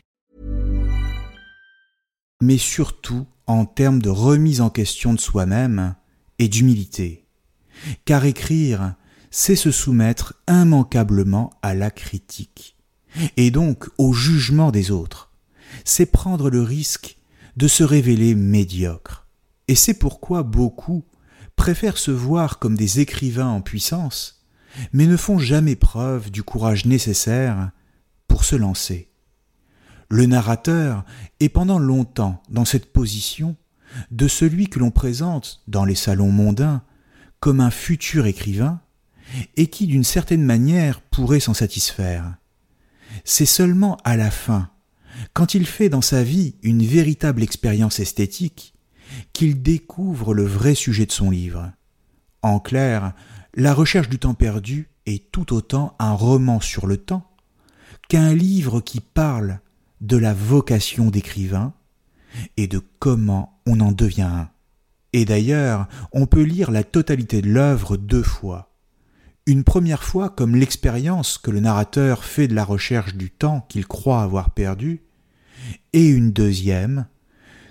Mais 2.40 2.58
surtout 2.58 3.26
en 3.48 3.66
termes 3.66 4.00
de 4.00 4.10
remise 4.10 4.60
en 4.60 4.70
question 4.70 5.12
de 5.12 5.18
soi-même 5.20 5.96
et 6.38 6.48
d'humilité. 6.48 7.26
Car 8.04 8.24
écrire, 8.24 8.94
c'est 9.30 9.56
se 9.56 9.70
soumettre 9.70 10.34
immanquablement 10.48 11.50
à 11.62 11.74
la 11.74 11.90
critique, 11.90 12.76
et 13.36 13.50
donc 13.50 13.88
au 13.98 14.12
jugement 14.12 14.70
des 14.70 14.90
autres. 14.90 15.32
C'est 15.84 16.06
prendre 16.06 16.50
le 16.50 16.62
risque 16.62 17.18
de 17.56 17.68
se 17.68 17.84
révéler 17.84 18.34
médiocre. 18.34 19.26
Et 19.66 19.74
c'est 19.74 19.94
pourquoi 19.94 20.42
beaucoup 20.42 21.04
préfèrent 21.56 21.98
se 21.98 22.10
voir 22.10 22.58
comme 22.58 22.76
des 22.76 23.00
écrivains 23.00 23.48
en 23.48 23.60
puissance, 23.60 24.46
mais 24.92 25.06
ne 25.06 25.16
font 25.16 25.38
jamais 25.38 25.76
preuve 25.76 26.30
du 26.30 26.42
courage 26.42 26.86
nécessaire 26.86 27.70
pour 28.28 28.44
se 28.44 28.56
lancer. 28.56 29.10
Le 30.08 30.24
narrateur 30.26 31.04
est 31.40 31.48
pendant 31.48 31.78
longtemps 31.78 32.42
dans 32.48 32.64
cette 32.64 32.92
position 32.92 33.56
de 34.10 34.28
celui 34.28 34.68
que 34.68 34.78
l'on 34.78 34.90
présente 34.90 35.62
dans 35.66 35.84
les 35.84 35.94
salons 35.94 36.30
mondains 36.30 36.82
comme 37.40 37.60
un 37.60 37.70
futur 37.70 38.26
écrivain 38.26 38.80
et 39.56 39.66
qui 39.66 39.86
d'une 39.86 40.04
certaine 40.04 40.42
manière 40.42 41.00
pourrait 41.00 41.40
s'en 41.40 41.54
satisfaire. 41.54 42.36
C'est 43.24 43.46
seulement 43.46 43.96
à 44.04 44.16
la 44.16 44.30
fin, 44.30 44.70
quand 45.32 45.54
il 45.54 45.66
fait 45.66 45.88
dans 45.88 46.02
sa 46.02 46.22
vie 46.22 46.54
une 46.62 46.84
véritable 46.84 47.42
expérience 47.42 48.00
esthétique, 48.00 48.74
qu'il 49.32 49.62
découvre 49.62 50.34
le 50.34 50.44
vrai 50.44 50.74
sujet 50.74 51.06
de 51.06 51.12
son 51.12 51.30
livre. 51.30 51.72
En 52.42 52.60
clair, 52.60 53.14
la 53.54 53.74
recherche 53.74 54.08
du 54.08 54.18
temps 54.18 54.34
perdu 54.34 54.90
est 55.06 55.32
tout 55.32 55.54
autant 55.54 55.96
un 55.98 56.12
roman 56.12 56.60
sur 56.60 56.86
le 56.86 56.98
temps 56.98 57.28
qu'un 58.08 58.34
livre 58.34 58.80
qui 58.80 59.00
parle 59.00 59.60
de 60.00 60.16
la 60.16 60.34
vocation 60.34 61.10
d'écrivain 61.10 61.72
et 62.56 62.66
de 62.66 62.80
comment 62.98 63.60
on 63.66 63.80
en 63.80 63.92
devient 63.92 64.22
un. 64.22 64.50
Et 65.12 65.24
d'ailleurs, 65.24 65.88
on 66.12 66.26
peut 66.26 66.42
lire 66.42 66.70
la 66.70 66.84
totalité 66.84 67.42
de 67.42 67.50
l'œuvre 67.50 67.96
deux 67.96 68.22
fois. 68.22 68.67
Une 69.48 69.64
première 69.64 70.04
fois 70.04 70.28
comme 70.28 70.56
l'expérience 70.56 71.38
que 71.38 71.50
le 71.50 71.60
narrateur 71.60 72.22
fait 72.22 72.48
de 72.48 72.54
la 72.54 72.66
recherche 72.66 73.14
du 73.14 73.30
temps 73.30 73.64
qu'il 73.70 73.86
croit 73.86 74.20
avoir 74.20 74.50
perdu, 74.50 75.04
et 75.94 76.06
une 76.06 76.32
deuxième 76.32 77.06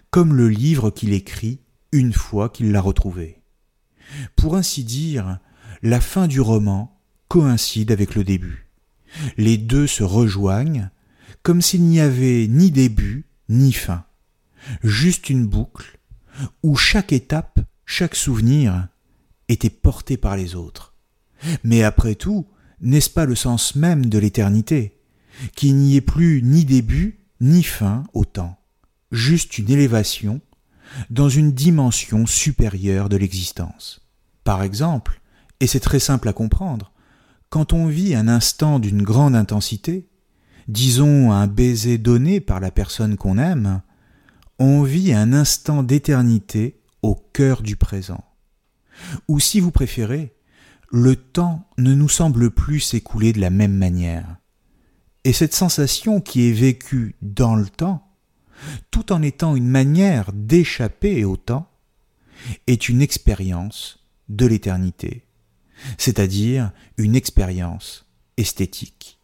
comme 0.09 0.33
le 0.33 0.49
livre 0.49 0.89
qu'il 0.89 1.13
écrit 1.13 1.61
une 1.91 2.13
fois 2.13 2.49
qu'il 2.49 2.71
l'a 2.71 2.81
retrouvé. 2.81 3.43
Pour 4.35 4.55
ainsi 4.55 4.83
dire, 4.83 5.37
la 5.83 6.01
fin 6.01 6.27
du 6.27 6.41
roman 6.41 6.99
coïncide 7.27 7.91
avec 7.91 8.15
le 8.15 8.23
début. 8.23 8.71
Les 9.37 9.59
deux 9.59 9.85
se 9.85 10.01
rejoignent 10.01 10.89
comme 11.43 11.61
s'il 11.61 11.83
n'y 11.83 11.99
avait 11.99 12.47
ni 12.49 12.71
début 12.71 13.27
ni 13.49 13.71
fin, 13.71 14.03
juste 14.81 15.29
une 15.29 15.45
boucle 15.45 15.99
où 16.63 16.75
chaque 16.75 17.13
étape, 17.13 17.59
chaque 17.85 18.15
souvenir 18.15 18.87
était 19.47 19.69
porté 19.69 20.17
par 20.17 20.35
les 20.35 20.55
autres. 20.55 20.95
Mais 21.63 21.83
après 21.83 22.15
tout, 22.15 22.47
n'est-ce 22.81 23.09
pas 23.09 23.25
le 23.25 23.35
sens 23.35 23.75
même 23.75 24.05
de 24.05 24.17
l'éternité, 24.17 24.99
qu'il 25.55 25.75
n'y 25.75 25.95
ait 25.95 26.01
plus 26.01 26.41
ni 26.43 26.65
début 26.65 27.19
ni 27.39 27.63
fin 27.63 28.03
au 28.13 28.25
temps 28.25 28.57
juste 29.11 29.57
une 29.57 29.69
élévation 29.69 30.41
dans 31.09 31.29
une 31.29 31.51
dimension 31.51 32.25
supérieure 32.25 33.09
de 33.09 33.17
l'existence. 33.17 34.01
Par 34.43 34.63
exemple, 34.63 35.21
et 35.59 35.67
c'est 35.67 35.79
très 35.79 35.99
simple 35.99 36.29
à 36.29 36.33
comprendre, 36.33 36.93
quand 37.49 37.73
on 37.73 37.87
vit 37.87 38.15
un 38.15 38.27
instant 38.27 38.79
d'une 38.79 39.01
grande 39.01 39.35
intensité, 39.35 40.09
disons 40.67 41.31
un 41.31 41.47
baiser 41.47 41.97
donné 41.97 42.39
par 42.39 42.59
la 42.59 42.71
personne 42.71 43.17
qu'on 43.17 43.37
aime, 43.37 43.81
on 44.59 44.83
vit 44.83 45.13
un 45.13 45.33
instant 45.33 45.83
d'éternité 45.83 46.81
au 47.01 47.15
cœur 47.15 47.61
du 47.61 47.75
présent. 47.75 48.23
Ou 49.27 49.39
si 49.39 49.59
vous 49.59 49.71
préférez, 49.71 50.35
le 50.89 51.15
temps 51.15 51.67
ne 51.77 51.93
nous 51.93 52.09
semble 52.09 52.51
plus 52.51 52.79
s'écouler 52.79 53.33
de 53.33 53.41
la 53.41 53.49
même 53.49 53.75
manière. 53.75 54.37
Et 55.23 55.33
cette 55.33 55.53
sensation 55.53 56.21
qui 56.21 56.47
est 56.47 56.53
vécue 56.53 57.15
dans 57.21 57.55
le 57.55 57.67
temps 57.67 58.07
tout 58.91 59.11
en 59.11 59.21
étant 59.21 59.55
une 59.55 59.67
manière 59.67 60.31
d'échapper 60.33 61.25
au 61.25 61.37
temps, 61.37 61.69
est 62.67 62.87
une 62.87 63.01
expérience 63.01 64.05
de 64.29 64.45
l'éternité, 64.45 65.25
c'est-à-dire 65.97 66.71
une 66.97 67.15
expérience 67.15 68.05
esthétique. 68.37 69.19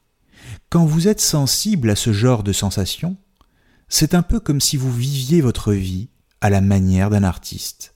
Quand 0.69 0.85
vous 0.85 1.07
êtes 1.07 1.21
sensible 1.21 1.89
à 1.91 1.95
ce 1.95 2.11
genre 2.11 2.43
de 2.43 2.51
sensation, 2.51 3.17
c'est 3.87 4.15
un 4.15 4.23
peu 4.23 4.39
comme 4.39 4.61
si 4.61 4.77
vous 4.77 4.91
viviez 4.91 5.41
votre 5.41 5.73
vie 5.73 6.09
à 6.41 6.49
la 6.49 6.61
manière 6.61 7.09
d'un 7.09 7.23
artiste, 7.23 7.95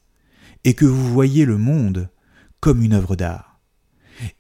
et 0.64 0.76
que 0.76 0.86
vous 0.86 1.12
voyez 1.12 1.46
le 1.46 1.58
monde 1.58 2.10
comme 2.60 2.84
une 2.84 2.94
œuvre 2.94 3.16
d'art. 3.16 3.47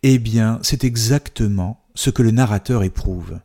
Eh 0.03 0.19
bien, 0.19 0.59
c'est 0.63 0.83
exactement 0.83 1.85
ce 1.95 2.09
que 2.09 2.23
le 2.23 2.31
narrateur 2.31 2.83
éprouve. 2.83 3.39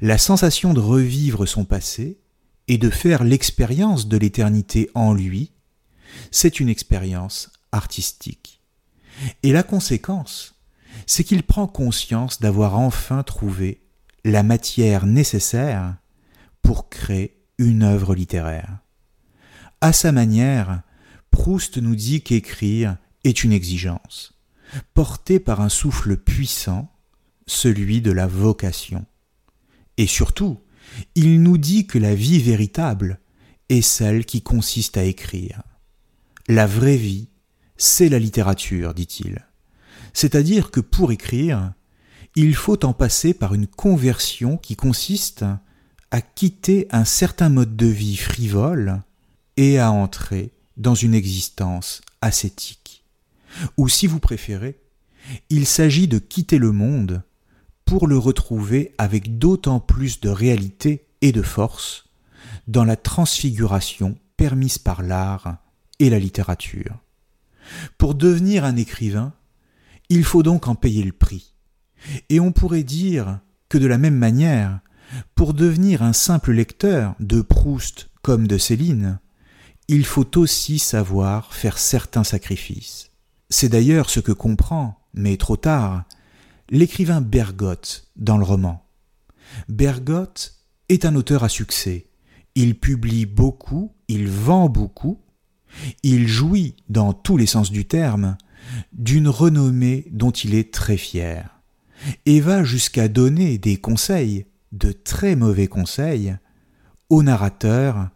La 0.00 0.18
sensation 0.18 0.74
de 0.74 0.80
revivre 0.80 1.46
son 1.46 1.64
passé 1.64 2.18
et 2.68 2.78
de 2.78 2.90
faire 2.90 3.24
l'expérience 3.24 4.08
de 4.08 4.16
l'éternité 4.16 4.90
en 4.94 5.12
lui, 5.12 5.52
c'est 6.30 6.60
une 6.60 6.68
expérience 6.68 7.50
artistique. 7.72 8.60
Et 9.42 9.52
la 9.52 9.62
conséquence, 9.62 10.54
c'est 11.06 11.24
qu'il 11.24 11.42
prend 11.42 11.66
conscience 11.66 12.40
d'avoir 12.40 12.78
enfin 12.78 13.22
trouvé 13.22 13.82
la 14.24 14.42
matière 14.42 15.06
nécessaire 15.06 15.96
pour 16.60 16.88
créer 16.88 17.42
une 17.58 17.82
œuvre 17.82 18.14
littéraire. 18.14 18.78
À 19.80 19.92
sa 19.92 20.12
manière, 20.12 20.82
Proust 21.30 21.78
nous 21.78 21.96
dit 21.96 22.22
qu'écrire 22.22 22.96
est 23.24 23.42
une 23.42 23.52
exigence, 23.52 24.31
portée 24.94 25.40
par 25.40 25.60
un 25.60 25.68
souffle 25.68 26.16
puissant, 26.16 26.92
celui 27.46 28.00
de 28.00 28.12
la 28.12 28.26
vocation. 28.26 29.04
Et 29.98 30.06
surtout, 30.06 30.60
il 31.14 31.42
nous 31.42 31.58
dit 31.58 31.86
que 31.86 31.98
la 31.98 32.14
vie 32.14 32.40
véritable 32.40 33.20
est 33.68 33.82
celle 33.82 34.24
qui 34.24 34.42
consiste 34.42 34.96
à 34.96 35.04
écrire. 35.04 35.62
La 36.48 36.66
vraie 36.66 36.96
vie, 36.96 37.28
c'est 37.76 38.08
la 38.08 38.18
littérature, 38.18 38.94
dit-il. 38.94 39.46
C'est-à-dire 40.12 40.70
que 40.70 40.80
pour 40.80 41.12
écrire, 41.12 41.72
il 42.36 42.54
faut 42.54 42.84
en 42.84 42.92
passer 42.92 43.34
par 43.34 43.54
une 43.54 43.66
conversion 43.66 44.56
qui 44.56 44.76
consiste 44.76 45.44
à 46.10 46.20
quitter 46.20 46.88
un 46.90 47.04
certain 47.04 47.48
mode 47.48 47.76
de 47.76 47.86
vie 47.86 48.16
frivole 48.16 49.02
et 49.56 49.78
à 49.78 49.90
entrer 49.90 50.52
dans 50.76 50.94
une 50.94 51.14
existence 51.14 52.02
ascétique. 52.20 52.81
Ou 53.76 53.88
si 53.88 54.06
vous 54.06 54.20
préférez, 54.20 54.78
il 55.50 55.66
s'agit 55.66 56.08
de 56.08 56.18
quitter 56.18 56.58
le 56.58 56.72
monde 56.72 57.22
pour 57.84 58.06
le 58.06 58.18
retrouver 58.18 58.94
avec 58.98 59.38
d'autant 59.38 59.80
plus 59.80 60.20
de 60.20 60.28
réalité 60.28 61.06
et 61.20 61.32
de 61.32 61.42
force 61.42 62.08
dans 62.66 62.84
la 62.84 62.96
transfiguration 62.96 64.16
permise 64.36 64.78
par 64.78 65.02
l'art 65.02 65.58
et 65.98 66.10
la 66.10 66.18
littérature. 66.18 66.98
Pour 67.98 68.14
devenir 68.14 68.64
un 68.64 68.76
écrivain, 68.76 69.34
il 70.08 70.24
faut 70.24 70.42
donc 70.42 70.68
en 70.68 70.74
payer 70.74 71.02
le 71.04 71.12
prix. 71.12 71.54
Et 72.28 72.40
on 72.40 72.52
pourrait 72.52 72.82
dire 72.82 73.40
que 73.68 73.78
de 73.78 73.86
la 73.86 73.98
même 73.98 74.16
manière, 74.16 74.80
pour 75.34 75.54
devenir 75.54 76.02
un 76.02 76.12
simple 76.12 76.52
lecteur 76.52 77.14
de 77.20 77.40
Proust 77.40 78.10
comme 78.22 78.48
de 78.48 78.58
Céline, 78.58 79.20
il 79.88 80.04
faut 80.04 80.38
aussi 80.38 80.78
savoir 80.78 81.54
faire 81.54 81.78
certains 81.78 82.24
sacrifices. 82.24 83.11
C'est 83.52 83.68
d'ailleurs 83.68 84.08
ce 84.08 84.18
que 84.18 84.32
comprend, 84.32 84.98
mais 85.12 85.36
trop 85.36 85.58
tard, 85.58 86.04
l'écrivain 86.70 87.20
Bergotte 87.20 88.08
dans 88.16 88.38
le 88.38 88.44
roman. 88.44 88.82
Bergotte 89.68 90.54
est 90.88 91.04
un 91.04 91.14
auteur 91.16 91.44
à 91.44 91.50
succès. 91.50 92.06
Il 92.54 92.80
publie 92.80 93.26
beaucoup, 93.26 93.92
il 94.08 94.26
vend 94.26 94.70
beaucoup, 94.70 95.20
il 96.02 96.28
jouit, 96.28 96.76
dans 96.88 97.12
tous 97.12 97.36
les 97.36 97.44
sens 97.44 97.70
du 97.70 97.84
terme, 97.84 98.38
d'une 98.94 99.28
renommée 99.28 100.06
dont 100.12 100.30
il 100.30 100.54
est 100.54 100.72
très 100.72 100.96
fier, 100.96 101.60
et 102.24 102.40
va 102.40 102.64
jusqu'à 102.64 103.08
donner 103.08 103.58
des 103.58 103.76
conseils, 103.76 104.46
de 104.72 104.92
très 104.92 105.36
mauvais 105.36 105.66
conseils, 105.66 106.36
au 107.10 107.22
narrateur 107.22 108.08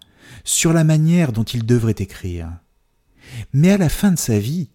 sur 0.44 0.72
la 0.72 0.82
manière 0.82 1.32
dont 1.32 1.44
il 1.44 1.66
devrait 1.66 1.94
écrire. 1.98 2.50
Mais 3.52 3.70
à 3.72 3.76
la 3.76 3.90
fin 3.90 4.12
de 4.12 4.18
sa 4.18 4.38
vie, 4.38 4.70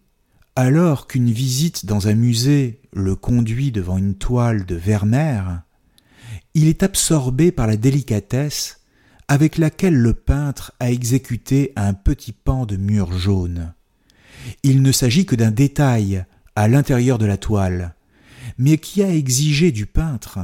alors 0.55 1.07
qu'une 1.07 1.31
visite 1.31 1.85
dans 1.85 2.07
un 2.07 2.15
musée 2.15 2.81
le 2.93 3.15
conduit 3.15 3.71
devant 3.71 3.97
une 3.97 4.15
toile 4.15 4.65
de 4.65 4.75
Vermeer, 4.75 5.61
il 6.53 6.67
est 6.67 6.83
absorbé 6.83 7.51
par 7.51 7.67
la 7.67 7.77
délicatesse 7.77 8.81
avec 9.27 9.57
laquelle 9.57 9.95
le 9.95 10.13
peintre 10.13 10.73
a 10.81 10.91
exécuté 10.91 11.71
un 11.77 11.93
petit 11.93 12.33
pan 12.33 12.65
de 12.65 12.75
mur 12.75 13.17
jaune. 13.17 13.73
Il 14.63 14.81
ne 14.81 14.91
s'agit 14.91 15.25
que 15.25 15.35
d'un 15.35 15.51
détail 15.51 16.25
à 16.57 16.67
l'intérieur 16.67 17.17
de 17.17 17.25
la 17.25 17.37
toile, 17.37 17.95
mais 18.57 18.77
qui 18.77 19.03
a 19.03 19.13
exigé 19.13 19.71
du 19.71 19.85
peintre 19.85 20.39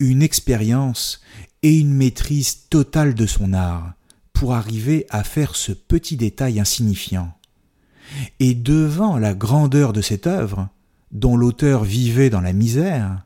une 0.00 0.22
expérience 0.22 1.20
et 1.62 1.78
une 1.78 1.94
maîtrise 1.94 2.68
totale 2.68 3.14
de 3.14 3.26
son 3.26 3.52
art 3.52 3.94
pour 4.32 4.54
arriver 4.54 5.06
à 5.08 5.22
faire 5.22 5.54
ce 5.54 5.72
petit 5.72 6.16
détail 6.16 6.58
insignifiant. 6.58 7.35
Et 8.40 8.54
devant 8.54 9.18
la 9.18 9.34
grandeur 9.34 9.92
de 9.92 10.00
cette 10.00 10.26
œuvre, 10.26 10.68
dont 11.12 11.36
l'auteur 11.36 11.84
vivait 11.84 12.30
dans 12.30 12.40
la 12.40 12.52
misère, 12.52 13.24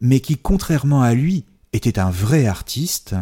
mais 0.00 0.20
qui, 0.20 0.36
contrairement 0.36 1.02
à 1.02 1.14
lui, 1.14 1.44
était 1.72 1.98
un 1.98 2.10
vrai 2.10 2.46
artiste, 2.46 3.14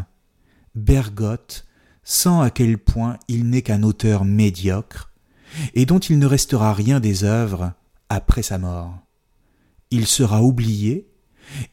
Bergotte 0.75 1.67
sent 2.03 2.41
à 2.41 2.51
quel 2.51 2.79
point 2.79 3.19
il 3.29 3.49
n'est 3.49 3.63
qu'un 3.63 3.83
auteur 3.83 4.25
médiocre, 4.25 5.13
et 5.75 5.87
dont 5.87 5.99
il 5.99 6.19
ne 6.19 6.27
restera 6.27 6.75
rien 6.75 7.01
des 7.01 7.25
œuvres 7.25 7.73
après 8.09 8.43
sa 8.43 8.59
mort. 8.59 8.99
Il 9.91 10.07
sera 10.07 10.43
oublié, 10.43 11.09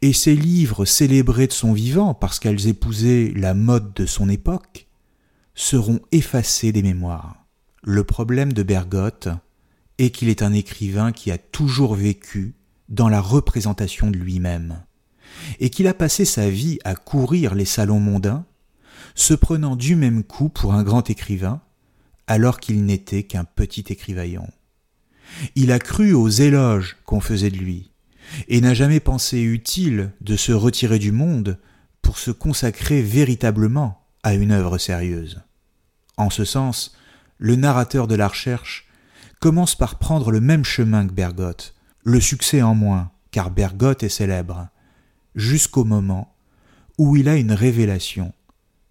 et 0.02 0.14
ses 0.14 0.36
livres 0.36 0.86
célébrés 0.86 1.48
de 1.48 1.54
son 1.54 1.74
vivant 1.74 2.14
parce 2.14 2.40
qu'elles 2.40 2.68
épousaient 2.68 3.32
la 3.36 3.54
mode 3.54 3.94
de 3.94 4.06
son 4.06 4.30
époque 4.30 4.88
seront 5.56 6.00
effacés 6.12 6.72
des 6.72 6.84
mémoires. 6.84 7.41
Le 7.84 8.04
problème 8.04 8.54
de 8.54 8.62
Bergotte 8.62 9.30
est 9.98 10.12
qu'il 10.12 10.30
est 10.30 10.44
un 10.44 10.54
écrivain 10.54 11.12
qui 11.12 11.32
a 11.32 11.40
toujours 11.40 11.96
vécu 11.96 12.54
dans 12.90 13.10
la 13.10 13.20
représentation 13.20 14.12
de 14.12 14.18
lui-même, 14.18 14.84
et 15.60 15.72
qu'il 15.72 15.88
a 15.88 15.96
passé 15.96 16.24
sa 16.24 16.48
vie 16.48 16.78
à 16.84 16.94
courir 16.94 17.56
les 17.56 17.66
salons 17.66 18.00
mondains, 18.00 18.46
se 19.16 19.34
prenant 19.34 19.76
du 19.76 19.96
même 19.96 20.24
coup 20.24 20.50
pour 20.50 20.76
un 20.76 20.84
grand 20.84 21.10
écrivain, 21.10 21.60
alors 22.28 22.60
qu'il 22.60 22.86
n'était 22.86 23.24
qu'un 23.24 23.46
petit 23.46 23.86
écrivaillon. 23.90 24.48
Il 25.56 25.72
a 25.72 25.80
cru 25.80 26.14
aux 26.14 26.30
éloges 26.30 26.98
qu'on 27.06 27.20
faisait 27.20 27.50
de 27.50 27.58
lui, 27.58 27.90
et 28.48 28.62
n'a 28.62 28.76
jamais 28.76 29.00
pensé 29.00 29.40
utile 29.42 30.12
de 30.22 30.36
se 30.36 30.52
retirer 30.52 31.00
du 31.00 31.12
monde 31.12 31.58
pour 32.04 32.20
se 32.20 32.30
consacrer 32.30 33.02
véritablement 33.02 34.06
à 34.22 34.36
une 34.36 34.52
œuvre 34.52 34.78
sérieuse. 34.78 35.42
En 36.18 36.30
ce 36.30 36.46
sens, 36.46 36.96
le 37.42 37.56
narrateur 37.56 38.08
de 38.08 38.14
la 38.14 38.28
recherche 38.28 38.88
commence 39.40 39.74
par 39.74 39.98
prendre 39.98 40.30
le 40.30 40.40
même 40.40 40.64
chemin 40.64 41.08
que 41.08 41.12
Bergotte, 41.12 41.74
le 42.04 42.22
succès 42.22 42.62
en 42.62 42.76
moins, 42.76 43.10
car 43.32 43.50
Bergotte 43.50 44.04
est 44.04 44.10
célèbre, 44.10 44.70
jusqu'au 45.34 45.84
moment 45.84 46.36
où 47.00 47.18
il 47.18 47.28
a 47.28 47.38
une 47.38 47.52
révélation 47.52 48.32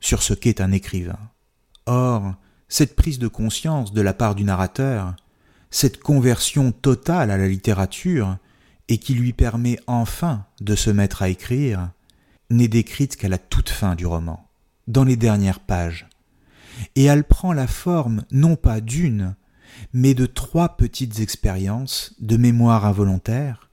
sur 0.00 0.24
ce 0.24 0.34
qu'est 0.34 0.60
un 0.60 0.72
écrivain. 0.72 1.18
Or, 1.86 2.34
cette 2.68 2.96
prise 2.96 3.20
de 3.20 3.28
conscience 3.28 3.92
de 3.92 4.00
la 4.00 4.14
part 4.14 4.34
du 4.34 4.42
narrateur, 4.42 5.14
cette 5.70 6.00
conversion 6.00 6.72
totale 6.72 7.30
à 7.30 7.36
la 7.36 7.46
littérature, 7.46 8.36
et 8.88 8.98
qui 8.98 9.14
lui 9.14 9.32
permet 9.32 9.78
enfin 9.86 10.44
de 10.60 10.74
se 10.74 10.90
mettre 10.90 11.22
à 11.22 11.28
écrire, 11.28 11.92
n'est 12.50 12.66
décrite 12.66 13.14
qu'à 13.14 13.28
la 13.28 13.38
toute 13.38 13.70
fin 13.70 13.94
du 13.94 14.06
roman, 14.06 14.50
dans 14.88 15.04
les 15.04 15.16
dernières 15.16 15.60
pages, 15.60 16.08
et 16.97 17.05
elle 17.05 17.25
prend 17.25 17.53
la 17.53 17.66
forme 17.66 18.25
non 18.31 18.57
pas 18.57 18.81
d'une, 18.81 19.35
mais 19.93 20.14
de 20.14 20.27
trois 20.27 20.77
petites 20.77 21.21
expériences 21.21 22.14
de 22.21 22.37
mémoire 22.37 22.85
involontaire, 22.85 23.71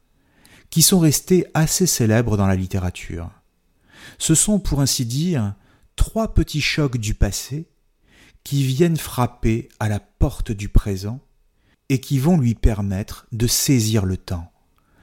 qui 0.69 0.81
sont 0.81 0.99
restées 0.99 1.45
assez 1.53 1.85
célèbres 1.85 2.37
dans 2.37 2.47
la 2.47 2.55
littérature. 2.55 3.31
Ce 4.17 4.35
sont, 4.35 4.59
pour 4.59 4.81
ainsi 4.81 5.05
dire, 5.05 5.53
trois 5.95 6.33
petits 6.33 6.61
chocs 6.61 6.97
du 6.97 7.13
passé 7.13 7.69
qui 8.43 8.63
viennent 8.63 8.97
frapper 8.97 9.69
à 9.79 9.89
la 9.89 9.99
porte 9.99 10.51
du 10.51 10.69
présent 10.69 11.19
et 11.89 11.99
qui 11.99 12.19
vont 12.19 12.37
lui 12.37 12.55
permettre 12.55 13.27
de 13.31 13.47
saisir 13.47 14.05
le 14.05 14.17
temps 14.17 14.51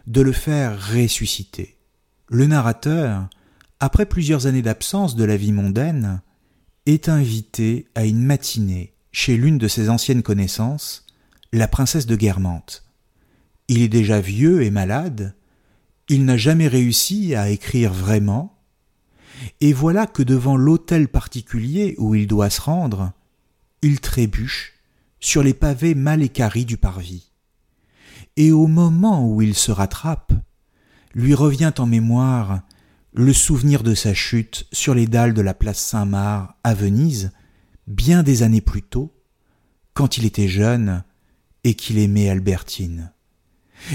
de 0.07 0.21
le 0.21 0.33
faire 0.33 0.93
ressusciter. 0.93 1.79
Le 2.29 2.47
narrateur, 2.47 3.29
après 3.81 4.07
plusieurs 4.07 4.47
années 4.47 4.63
d'absence 4.63 5.17
de 5.17 5.25
la 5.25 5.37
vie 5.37 5.53
mondaine, 5.53 6.21
est 6.87 7.09
invité 7.09 7.87
à 7.95 8.05
une 8.05 8.23
matinée 8.23 8.95
chez 9.13 9.37
l'une 9.37 9.59
de 9.59 9.69
ses 9.69 9.89
anciennes 9.91 10.23
connaissances, 10.23 11.07
la 11.53 11.69
princesse 11.69 12.07
de 12.07 12.17
Guermantes. 12.17 12.85
Il 13.69 13.81
est 13.83 13.89
déjà 13.89 14.21
vieux 14.21 14.63
et 14.63 14.71
malade, 14.71 15.35
il 16.09 16.25
n'a 16.25 16.37
jamais 16.37 16.69
réussi 16.69 17.35
à 17.35 17.49
écrire 17.49 17.93
vraiment, 17.93 18.59
et 19.61 19.73
voilà 19.73 20.07
que 20.07 20.23
devant 20.23 20.57
l'hôtel 20.57 21.09
particulier 21.09 21.95
où 21.99 22.15
il 22.15 22.27
doit 22.27 22.51
se 22.51 22.61
rendre, 22.61 23.13
il 23.83 24.01
trébuche 24.01 24.75
sur 25.21 25.43
les 25.43 25.55
pavés 25.55 25.95
mal 25.95 26.23
équarris 26.23 26.65
du 26.65 26.77
parvis. 26.77 27.31
Et 28.37 28.53
au 28.53 28.67
moment 28.67 29.29
où 29.29 29.43
il 29.43 29.55
se 29.55 29.71
rattrape, 29.71 30.33
lui 31.15 31.35
revient 31.35 31.73
en 31.79 31.87
mémoire 31.87 32.63
le 33.15 33.33
souvenir 33.33 33.85
de 33.85 33.95
sa 33.95 34.13
chute 34.13 34.67
sur 34.73 34.93
les 34.93 35.07
dalles 35.07 35.35
de 35.35 35.41
la 35.41 35.55
place 35.55 35.79
Saint-Marc 35.79 36.51
à 36.65 36.75
Venise, 36.75 37.31
bien 37.87 38.25
des 38.25 38.43
années 38.43 38.61
plus 38.61 38.83
tôt, 38.83 39.15
quand 39.93 40.19
il 40.19 40.25
était 40.25 40.49
jeune 40.49 41.05
et 41.63 41.75
qu'il 41.75 41.99
aimait 41.99 42.29
Albertine. 42.29 43.13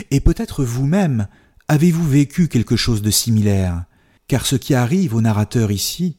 Et 0.10 0.22
peut-être 0.22 0.64
vous-même 0.64 1.28
avez-vous 1.68 2.08
vécu 2.08 2.48
quelque 2.48 2.78
chose 2.78 3.02
de 3.02 3.12
similaire, 3.12 3.84
car 4.28 4.46
ce 4.46 4.56
qui 4.56 4.74
arrive 4.74 5.14
au 5.14 5.22
narrateur 5.22 5.70
ici 5.70 6.16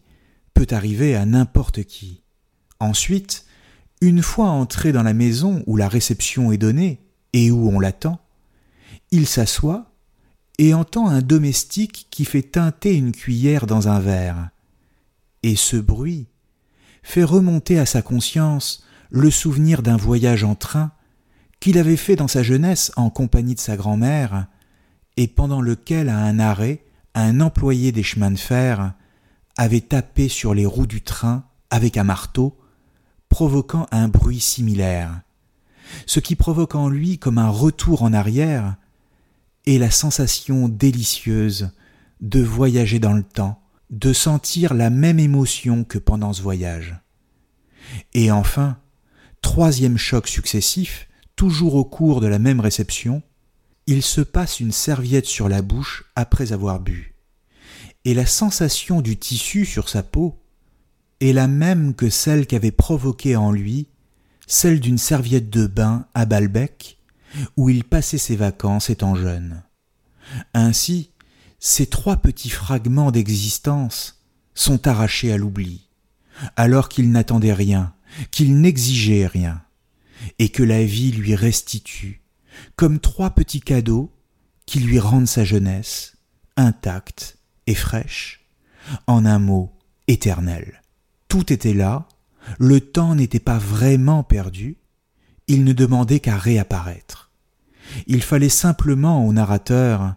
peut 0.52 0.66
arriver 0.70 1.16
à 1.16 1.24
n'importe 1.24 1.84
qui. 1.84 2.22
Ensuite, 2.80 3.46
une 4.02 4.22
fois 4.22 4.48
entré 4.48 4.92
dans 4.92 5.02
la 5.02 5.14
maison 5.14 5.62
où 5.66 5.76
la 5.76 5.88
réception 5.88 6.52
est 6.52 6.58
donnée, 6.58 7.00
et 7.32 7.50
où 7.50 7.70
on 7.70 7.80
l'attend, 7.80 8.20
il 9.10 9.26
s'assoit 9.26 9.89
et 10.60 10.74
entend 10.74 11.08
un 11.08 11.22
domestique 11.22 12.06
qui 12.10 12.26
fait 12.26 12.42
teinter 12.42 12.94
une 12.94 13.12
cuillère 13.12 13.66
dans 13.66 13.88
un 13.88 13.98
verre. 13.98 14.50
Et 15.42 15.56
ce 15.56 15.78
bruit 15.78 16.26
fait 17.02 17.24
remonter 17.24 17.78
à 17.78 17.86
sa 17.86 18.02
conscience 18.02 18.84
le 19.08 19.30
souvenir 19.30 19.80
d'un 19.80 19.96
voyage 19.96 20.44
en 20.44 20.54
train 20.54 20.92
qu'il 21.60 21.78
avait 21.78 21.96
fait 21.96 22.14
dans 22.14 22.28
sa 22.28 22.42
jeunesse 22.42 22.92
en 22.96 23.08
compagnie 23.08 23.54
de 23.54 23.60
sa 23.60 23.78
grand-mère, 23.78 24.48
et 25.16 25.28
pendant 25.28 25.62
lequel, 25.62 26.10
à 26.10 26.18
un 26.18 26.38
arrêt, 26.38 26.84
un 27.14 27.40
employé 27.40 27.90
des 27.90 28.02
chemins 28.02 28.30
de 28.30 28.38
fer 28.38 28.92
avait 29.56 29.80
tapé 29.80 30.28
sur 30.28 30.52
les 30.52 30.66
roues 30.66 30.86
du 30.86 31.00
train 31.00 31.44
avec 31.70 31.96
un 31.96 32.04
marteau, 32.04 32.54
provoquant 33.30 33.86
un 33.92 34.08
bruit 34.08 34.40
similaire 34.40 35.22
ce 36.06 36.20
qui 36.20 36.36
provoque 36.36 36.74
en 36.74 36.88
lui 36.88 37.18
comme 37.18 37.38
un 37.38 37.48
retour 37.48 38.02
en 38.02 38.12
arrière, 38.12 38.76
est 39.70 39.78
la 39.78 39.90
sensation 39.90 40.68
délicieuse 40.68 41.70
de 42.20 42.42
voyager 42.42 42.98
dans 42.98 43.12
le 43.12 43.22
temps, 43.22 43.62
de 43.90 44.12
sentir 44.12 44.74
la 44.74 44.90
même 44.90 45.18
émotion 45.18 45.84
que 45.84 45.98
pendant 45.98 46.32
ce 46.32 46.42
voyage. 46.42 46.96
Et 48.14 48.30
enfin, 48.30 48.78
troisième 49.42 49.96
choc 49.96 50.28
successif, 50.28 51.08
toujours 51.36 51.74
au 51.74 51.84
cours 51.84 52.20
de 52.20 52.26
la 52.26 52.38
même 52.38 52.60
réception, 52.60 53.22
il 53.86 54.02
se 54.02 54.20
passe 54.20 54.60
une 54.60 54.72
serviette 54.72 55.26
sur 55.26 55.48
la 55.48 55.62
bouche 55.62 56.04
après 56.14 56.52
avoir 56.52 56.80
bu. 56.80 57.14
Et 58.04 58.14
la 58.14 58.26
sensation 58.26 59.00
du 59.00 59.16
tissu 59.16 59.64
sur 59.64 59.88
sa 59.88 60.02
peau 60.02 60.42
est 61.20 61.32
la 61.32 61.48
même 61.48 61.94
que 61.94 62.08
celle 62.08 62.46
qu'avait 62.46 62.70
provoquée 62.70 63.36
en 63.36 63.52
lui 63.52 63.88
celle 64.50 64.80
d'une 64.80 64.98
serviette 64.98 65.48
de 65.48 65.68
bain 65.68 66.06
à 66.12 66.26
Balbec, 66.26 66.98
où 67.56 67.68
il 67.68 67.84
passait 67.84 68.18
ses 68.18 68.36
vacances 68.36 68.90
étant 68.90 69.14
jeune. 69.14 69.62
Ainsi, 70.54 71.10
ces 71.58 71.86
trois 71.86 72.16
petits 72.16 72.50
fragments 72.50 73.10
d'existence 73.10 74.22
sont 74.54 74.86
arrachés 74.86 75.32
à 75.32 75.36
l'oubli, 75.36 75.88
alors 76.56 76.88
qu'il 76.88 77.10
n'attendait 77.10 77.52
rien, 77.52 77.94
qu'il 78.30 78.60
n'exigeait 78.60 79.26
rien, 79.26 79.62
et 80.38 80.48
que 80.48 80.62
la 80.62 80.84
vie 80.84 81.12
lui 81.12 81.34
restitue, 81.34 82.22
comme 82.76 82.98
trois 82.98 83.30
petits 83.30 83.60
cadeaux 83.60 84.12
qui 84.66 84.80
lui 84.80 84.98
rendent 84.98 85.28
sa 85.28 85.44
jeunesse, 85.44 86.16
intacte 86.56 87.38
et 87.66 87.74
fraîche, 87.74 88.46
en 89.06 89.24
un 89.24 89.38
mot 89.38 89.72
éternel. 90.06 90.82
Tout 91.28 91.52
était 91.52 91.74
là, 91.74 92.08
le 92.58 92.80
temps 92.80 93.14
n'était 93.14 93.38
pas 93.38 93.58
vraiment 93.58 94.22
perdu, 94.22 94.79
il 95.50 95.64
ne 95.64 95.72
demandait 95.72 96.20
qu'à 96.20 96.36
réapparaître. 96.36 97.32
Il 98.06 98.22
fallait 98.22 98.48
simplement 98.48 99.26
au 99.26 99.32
narrateur 99.32 100.14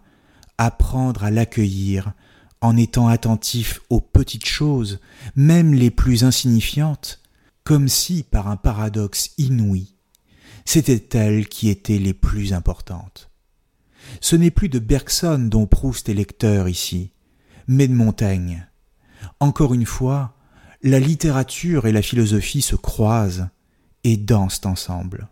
apprendre 0.59 1.23
à 1.23 1.31
l'accueillir 1.31 2.13
en 2.61 2.77
étant 2.77 3.07
attentif 3.07 3.81
aux 3.89 3.99
petites 3.99 4.45
choses, 4.45 4.99
même 5.35 5.73
les 5.73 5.89
plus 5.89 6.23
insignifiantes, 6.23 7.19
comme 7.63 7.87
si, 7.87 8.21
par 8.21 8.47
un 8.47 8.57
paradoxe 8.57 9.31
inouï, 9.39 9.95
c'étaient 10.65 11.17
elles 11.17 11.47
qui 11.47 11.67
étaient 11.69 11.97
les 11.97 12.13
plus 12.13 12.53
importantes. 12.53 13.31
Ce 14.21 14.35
n'est 14.35 14.51
plus 14.51 14.69
de 14.69 14.77
Bergson 14.77 15.47
dont 15.49 15.65
Proust 15.65 16.09
est 16.09 16.13
lecteur 16.13 16.69
ici, 16.69 17.09
mais 17.67 17.87
de 17.87 17.95
Montaigne. 17.95 18.67
Encore 19.39 19.73
une 19.73 19.87
fois, 19.87 20.37
la 20.83 20.99
littérature 20.99 21.87
et 21.87 21.91
la 21.91 22.03
philosophie 22.03 22.61
se 22.61 22.75
croisent 22.75 23.47
et 24.03 24.17
dansent 24.17 24.65
ensemble. 24.65 25.29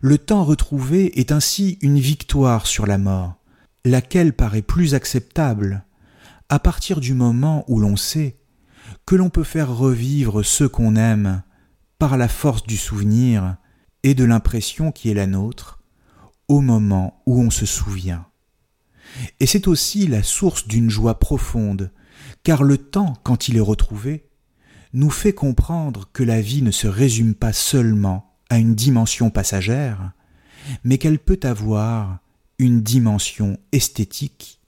Le 0.00 0.18
temps 0.18 0.44
retrouvé 0.44 1.18
est 1.18 1.32
ainsi 1.32 1.78
une 1.80 1.98
victoire 1.98 2.66
sur 2.66 2.86
la 2.86 2.98
mort, 2.98 3.36
laquelle 3.84 4.32
paraît 4.32 4.62
plus 4.62 4.94
acceptable 4.94 5.84
à 6.48 6.58
partir 6.58 7.00
du 7.00 7.14
moment 7.14 7.64
où 7.68 7.80
l'on 7.80 7.96
sait 7.96 8.36
que 9.04 9.16
l'on 9.16 9.30
peut 9.30 9.44
faire 9.44 9.74
revivre 9.74 10.44
ceux 10.44 10.68
qu'on 10.68 10.96
aime 10.96 11.42
par 11.98 12.16
la 12.16 12.28
force 12.28 12.62
du 12.64 12.76
souvenir 12.76 13.56
et 14.02 14.14
de 14.14 14.24
l'impression 14.24 14.92
qui 14.92 15.10
est 15.10 15.14
la 15.14 15.26
nôtre 15.26 15.80
au 16.48 16.60
moment 16.60 17.22
où 17.26 17.40
on 17.40 17.50
se 17.50 17.66
souvient. 17.66 18.26
Et 19.40 19.46
c'est 19.46 19.66
aussi 19.66 20.06
la 20.06 20.22
source 20.22 20.68
d'une 20.68 20.90
joie 20.90 21.18
profonde, 21.18 21.90
car 22.42 22.62
le 22.62 22.78
temps, 22.78 23.14
quand 23.22 23.48
il 23.48 23.56
est 23.56 23.60
retrouvé, 23.60 24.28
nous 24.96 25.10
fait 25.10 25.34
comprendre 25.34 26.08
que 26.14 26.22
la 26.22 26.40
vie 26.40 26.62
ne 26.62 26.70
se 26.70 26.86
résume 26.86 27.34
pas 27.34 27.52
seulement 27.52 28.34
à 28.48 28.56
une 28.56 28.74
dimension 28.74 29.28
passagère, 29.28 30.12
mais 30.84 30.96
qu'elle 30.96 31.18
peut 31.18 31.38
avoir 31.42 32.20
une 32.58 32.80
dimension 32.80 33.58
esthétique 33.72 34.58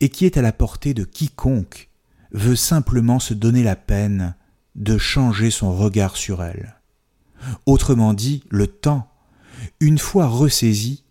et 0.00 0.08
qui 0.08 0.24
est 0.24 0.38
à 0.38 0.42
la 0.42 0.52
portée 0.52 0.94
de 0.94 1.04
quiconque 1.04 1.90
veut 2.32 2.56
simplement 2.56 3.18
se 3.18 3.34
donner 3.34 3.62
la 3.62 3.76
peine 3.76 4.34
de 4.74 4.96
changer 4.96 5.50
son 5.50 5.76
regard 5.76 6.16
sur 6.16 6.42
elle. 6.42 6.80
Autrement 7.66 8.14
dit, 8.14 8.44
le 8.48 8.68
temps, 8.68 9.12
une 9.80 9.98
fois 9.98 10.28
ressaisi, 10.28 11.04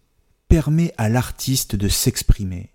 permet 0.48 0.96
à 0.98 1.10
l'artiste 1.10 1.76
de 1.76 1.90
s'exprimer. 1.90 2.72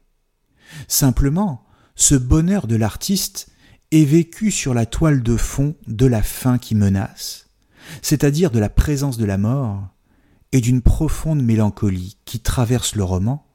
Simplement, 0.87 1.65
ce 1.97 2.15
bonheur 2.15 2.69
de 2.69 2.77
l'artiste 2.77 3.49
est 3.93 4.05
vécu 4.05 4.51
sur 4.51 4.75
la 4.75 4.87
toile 4.87 5.23
de 5.23 5.37
fond 5.37 5.77
de 5.87 6.07
la 6.07 6.23
fin 6.23 6.59
qui 6.59 6.75
menace, 6.75 7.51
c'est-à-dire 8.01 8.51
de 8.51 8.59
la 8.59 8.71
présence 8.71 9.19
de 9.19 9.27
la 9.27 9.39
mort 9.39 9.87
et 10.51 10.61
d'une 10.61 10.83
profonde 10.83 11.43
mélancolie 11.43 12.17
qui 12.25 12.41
traverse 12.41 12.97
le 12.97 13.05
roman, 13.05 13.47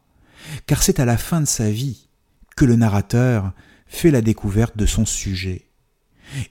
car 0.67 0.83
c'est 0.83 0.99
à 0.99 1.05
la 1.05 1.17
fin 1.17 1.41
de 1.41 1.45
sa 1.45 1.71
vie 1.71 2.07
que 2.55 2.65
le 2.65 2.75
narrateur 2.75 3.51
fait 3.87 4.11
la 4.11 4.21
découverte 4.21 4.77
de 4.77 4.85
son 4.85 5.05
sujet. 5.05 5.69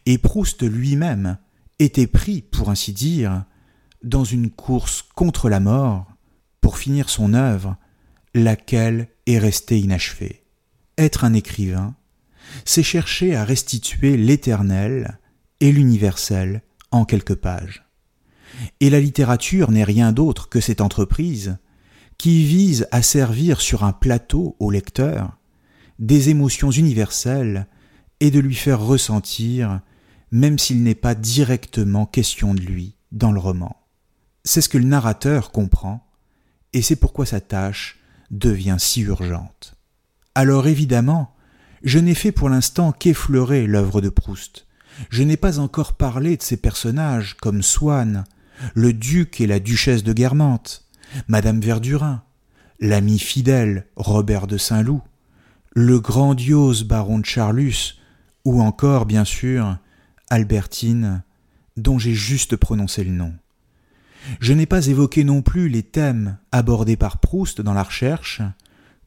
Et 0.04 0.18
Proust 0.18 0.62
lui-même 0.62 1.38
était 1.78 2.06
pris, 2.06 2.42
pour 2.42 2.70
ainsi 2.70 2.92
dire, 2.92 3.44
dans 4.02 4.24
une 4.24 4.50
course 4.50 5.02
contre 5.14 5.48
la 5.48 5.60
mort 5.60 6.06
pour 6.60 6.78
finir 6.78 7.08
son 7.08 7.34
œuvre, 7.34 7.76
laquelle 8.34 9.08
est 9.26 9.38
restée 9.38 9.78
inachevée. 9.78 10.44
Être 10.98 11.24
un 11.24 11.34
écrivain, 11.34 11.94
c'est 12.64 12.82
chercher 12.82 13.34
à 13.34 13.44
restituer 13.44 14.16
l'éternel 14.16 15.18
et 15.60 15.72
l'universel 15.72 16.62
en 16.90 17.04
quelques 17.04 17.34
pages. 17.34 17.84
Et 18.80 18.90
la 18.90 19.00
littérature 19.00 19.70
n'est 19.70 19.84
rien 19.84 20.12
d'autre 20.12 20.48
que 20.48 20.60
cette 20.60 20.80
entreprise 20.80 21.58
qui 22.18 22.44
vise 22.44 22.86
à 22.90 23.02
servir 23.02 23.60
sur 23.60 23.84
un 23.84 23.92
plateau 23.92 24.56
au 24.58 24.70
lecteur 24.70 25.36
des 25.98 26.28
émotions 26.28 26.70
universelles 26.70 27.66
et 28.20 28.30
de 28.30 28.40
lui 28.40 28.54
faire 28.54 28.80
ressentir, 28.80 29.80
même 30.30 30.58
s'il 30.58 30.82
n'est 30.82 30.94
pas 30.94 31.14
directement 31.14 32.06
question 32.06 32.54
de 32.54 32.60
lui 32.60 32.96
dans 33.12 33.32
le 33.32 33.40
roman. 33.40 33.76
C'est 34.44 34.60
ce 34.60 34.68
que 34.68 34.78
le 34.78 34.84
narrateur 34.84 35.52
comprend, 35.52 36.06
et 36.72 36.82
c'est 36.82 36.96
pourquoi 36.96 37.26
sa 37.26 37.40
tâche 37.40 37.98
devient 38.30 38.76
si 38.78 39.02
urgente. 39.02 39.74
Alors 40.34 40.66
évidemment, 40.66 41.34
je 41.82 41.98
n'ai 41.98 42.14
fait 42.14 42.32
pour 42.32 42.48
l'instant 42.48 42.92
qu'effleurer 42.92 43.66
l'œuvre 43.66 44.00
de 44.00 44.08
Proust. 44.08 44.66
Je 45.10 45.22
n'ai 45.22 45.36
pas 45.36 45.58
encore 45.58 45.94
parlé 45.94 46.36
de 46.36 46.42
ses 46.42 46.56
personnages 46.56 47.34
comme 47.34 47.62
Swann, 47.62 48.24
le 48.74 48.92
duc 48.92 49.40
et 49.40 49.46
la 49.46 49.60
duchesse 49.60 50.02
de 50.02 50.12
Guermantes, 50.12 50.86
Madame 51.28 51.60
Verdurin, 51.60 52.22
l'ami 52.80 53.18
fidèle 53.18 53.86
Robert 53.96 54.46
de 54.46 54.56
Saint-Loup, 54.56 55.02
le 55.74 56.00
grandiose 56.00 56.84
baron 56.84 57.18
de 57.18 57.26
Charlus, 57.26 57.98
ou 58.44 58.62
encore, 58.62 59.06
bien 59.06 59.24
sûr, 59.24 59.76
Albertine, 60.30 61.22
dont 61.76 61.98
j'ai 61.98 62.14
juste 62.14 62.56
prononcé 62.56 63.04
le 63.04 63.10
nom. 63.10 63.34
Je 64.40 64.52
n'ai 64.52 64.66
pas 64.66 64.86
évoqué 64.86 65.24
non 65.24 65.42
plus 65.42 65.68
les 65.68 65.82
thèmes 65.82 66.38
abordés 66.52 66.96
par 66.96 67.18
Proust 67.18 67.60
dans 67.60 67.74
la 67.74 67.82
recherche, 67.82 68.40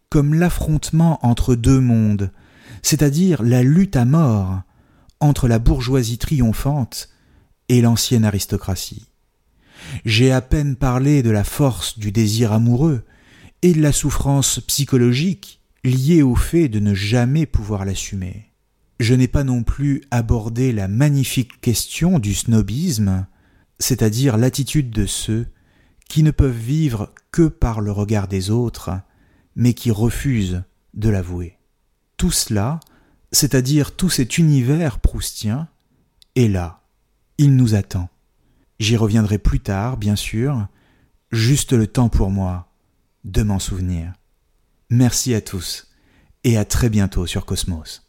comme 0.09 0.33
l'affrontement 0.33 1.19
entre 1.25 1.55
deux 1.55 1.79
mondes, 1.79 2.31
c'est-à-dire 2.81 3.43
la 3.43 3.63
lutte 3.63 3.95
à 3.95 4.05
mort 4.05 4.61
entre 5.19 5.47
la 5.47 5.59
bourgeoisie 5.59 6.17
triomphante 6.17 7.09
et 7.67 7.81
l'ancienne 7.81 8.25
aristocratie. 8.25 9.07
J'ai 10.05 10.31
à 10.31 10.41
peine 10.41 10.75
parlé 10.75 11.23
de 11.23 11.29
la 11.29 11.43
force 11.43 11.99
du 11.99 12.11
désir 12.11 12.51
amoureux 12.51 13.03
et 13.61 13.73
de 13.73 13.81
la 13.81 13.91
souffrance 13.91 14.59
psychologique 14.61 15.61
liée 15.83 16.21
au 16.21 16.35
fait 16.35 16.69
de 16.69 16.79
ne 16.79 16.93
jamais 16.93 17.45
pouvoir 17.45 17.85
l'assumer. 17.85 18.51
Je 18.99 19.13
n'ai 19.13 19.27
pas 19.27 19.43
non 19.43 19.63
plus 19.63 20.01
abordé 20.11 20.71
la 20.71 20.87
magnifique 20.87 21.61
question 21.61 22.19
du 22.19 22.33
snobisme, 22.33 23.27
c'est-à-dire 23.79 24.35
l'attitude 24.35 24.89
de 24.89 25.05
ceux 25.05 25.47
qui 26.09 26.23
ne 26.23 26.31
peuvent 26.31 26.51
vivre 26.51 27.13
que 27.31 27.47
par 27.47 27.79
le 27.79 27.91
regard 27.91 28.27
des 28.27 28.49
autres, 28.49 28.91
mais 29.55 29.73
qui 29.73 29.91
refusent 29.91 30.63
de 30.95 31.09
l'avouer. 31.09 31.58
Tout 32.19 32.31
cela, 32.31 32.81
c'est-à-dire 33.31 33.95
tout 33.95 34.09
cet 34.09 34.37
univers 34.37 34.99
proustien, 34.99 35.69
est 36.35 36.49
là. 36.49 36.81
Il 37.37 37.55
nous 37.55 37.75
attend. 37.75 38.09
J'y 38.77 38.97
reviendrai 38.97 39.37
plus 39.37 39.61
tard, 39.61 39.95
bien 39.95 40.17
sûr, 40.17 40.67
juste 41.31 41.71
le 41.71 41.87
temps 41.87 42.09
pour 42.09 42.29
moi 42.29 42.73
de 43.23 43.41
m'en 43.41 43.57
souvenir. 43.57 44.11
Merci 44.89 45.33
à 45.33 45.39
tous 45.39 45.87
et 46.43 46.57
à 46.57 46.65
très 46.65 46.89
bientôt 46.89 47.25
sur 47.25 47.45
Cosmos. 47.45 48.08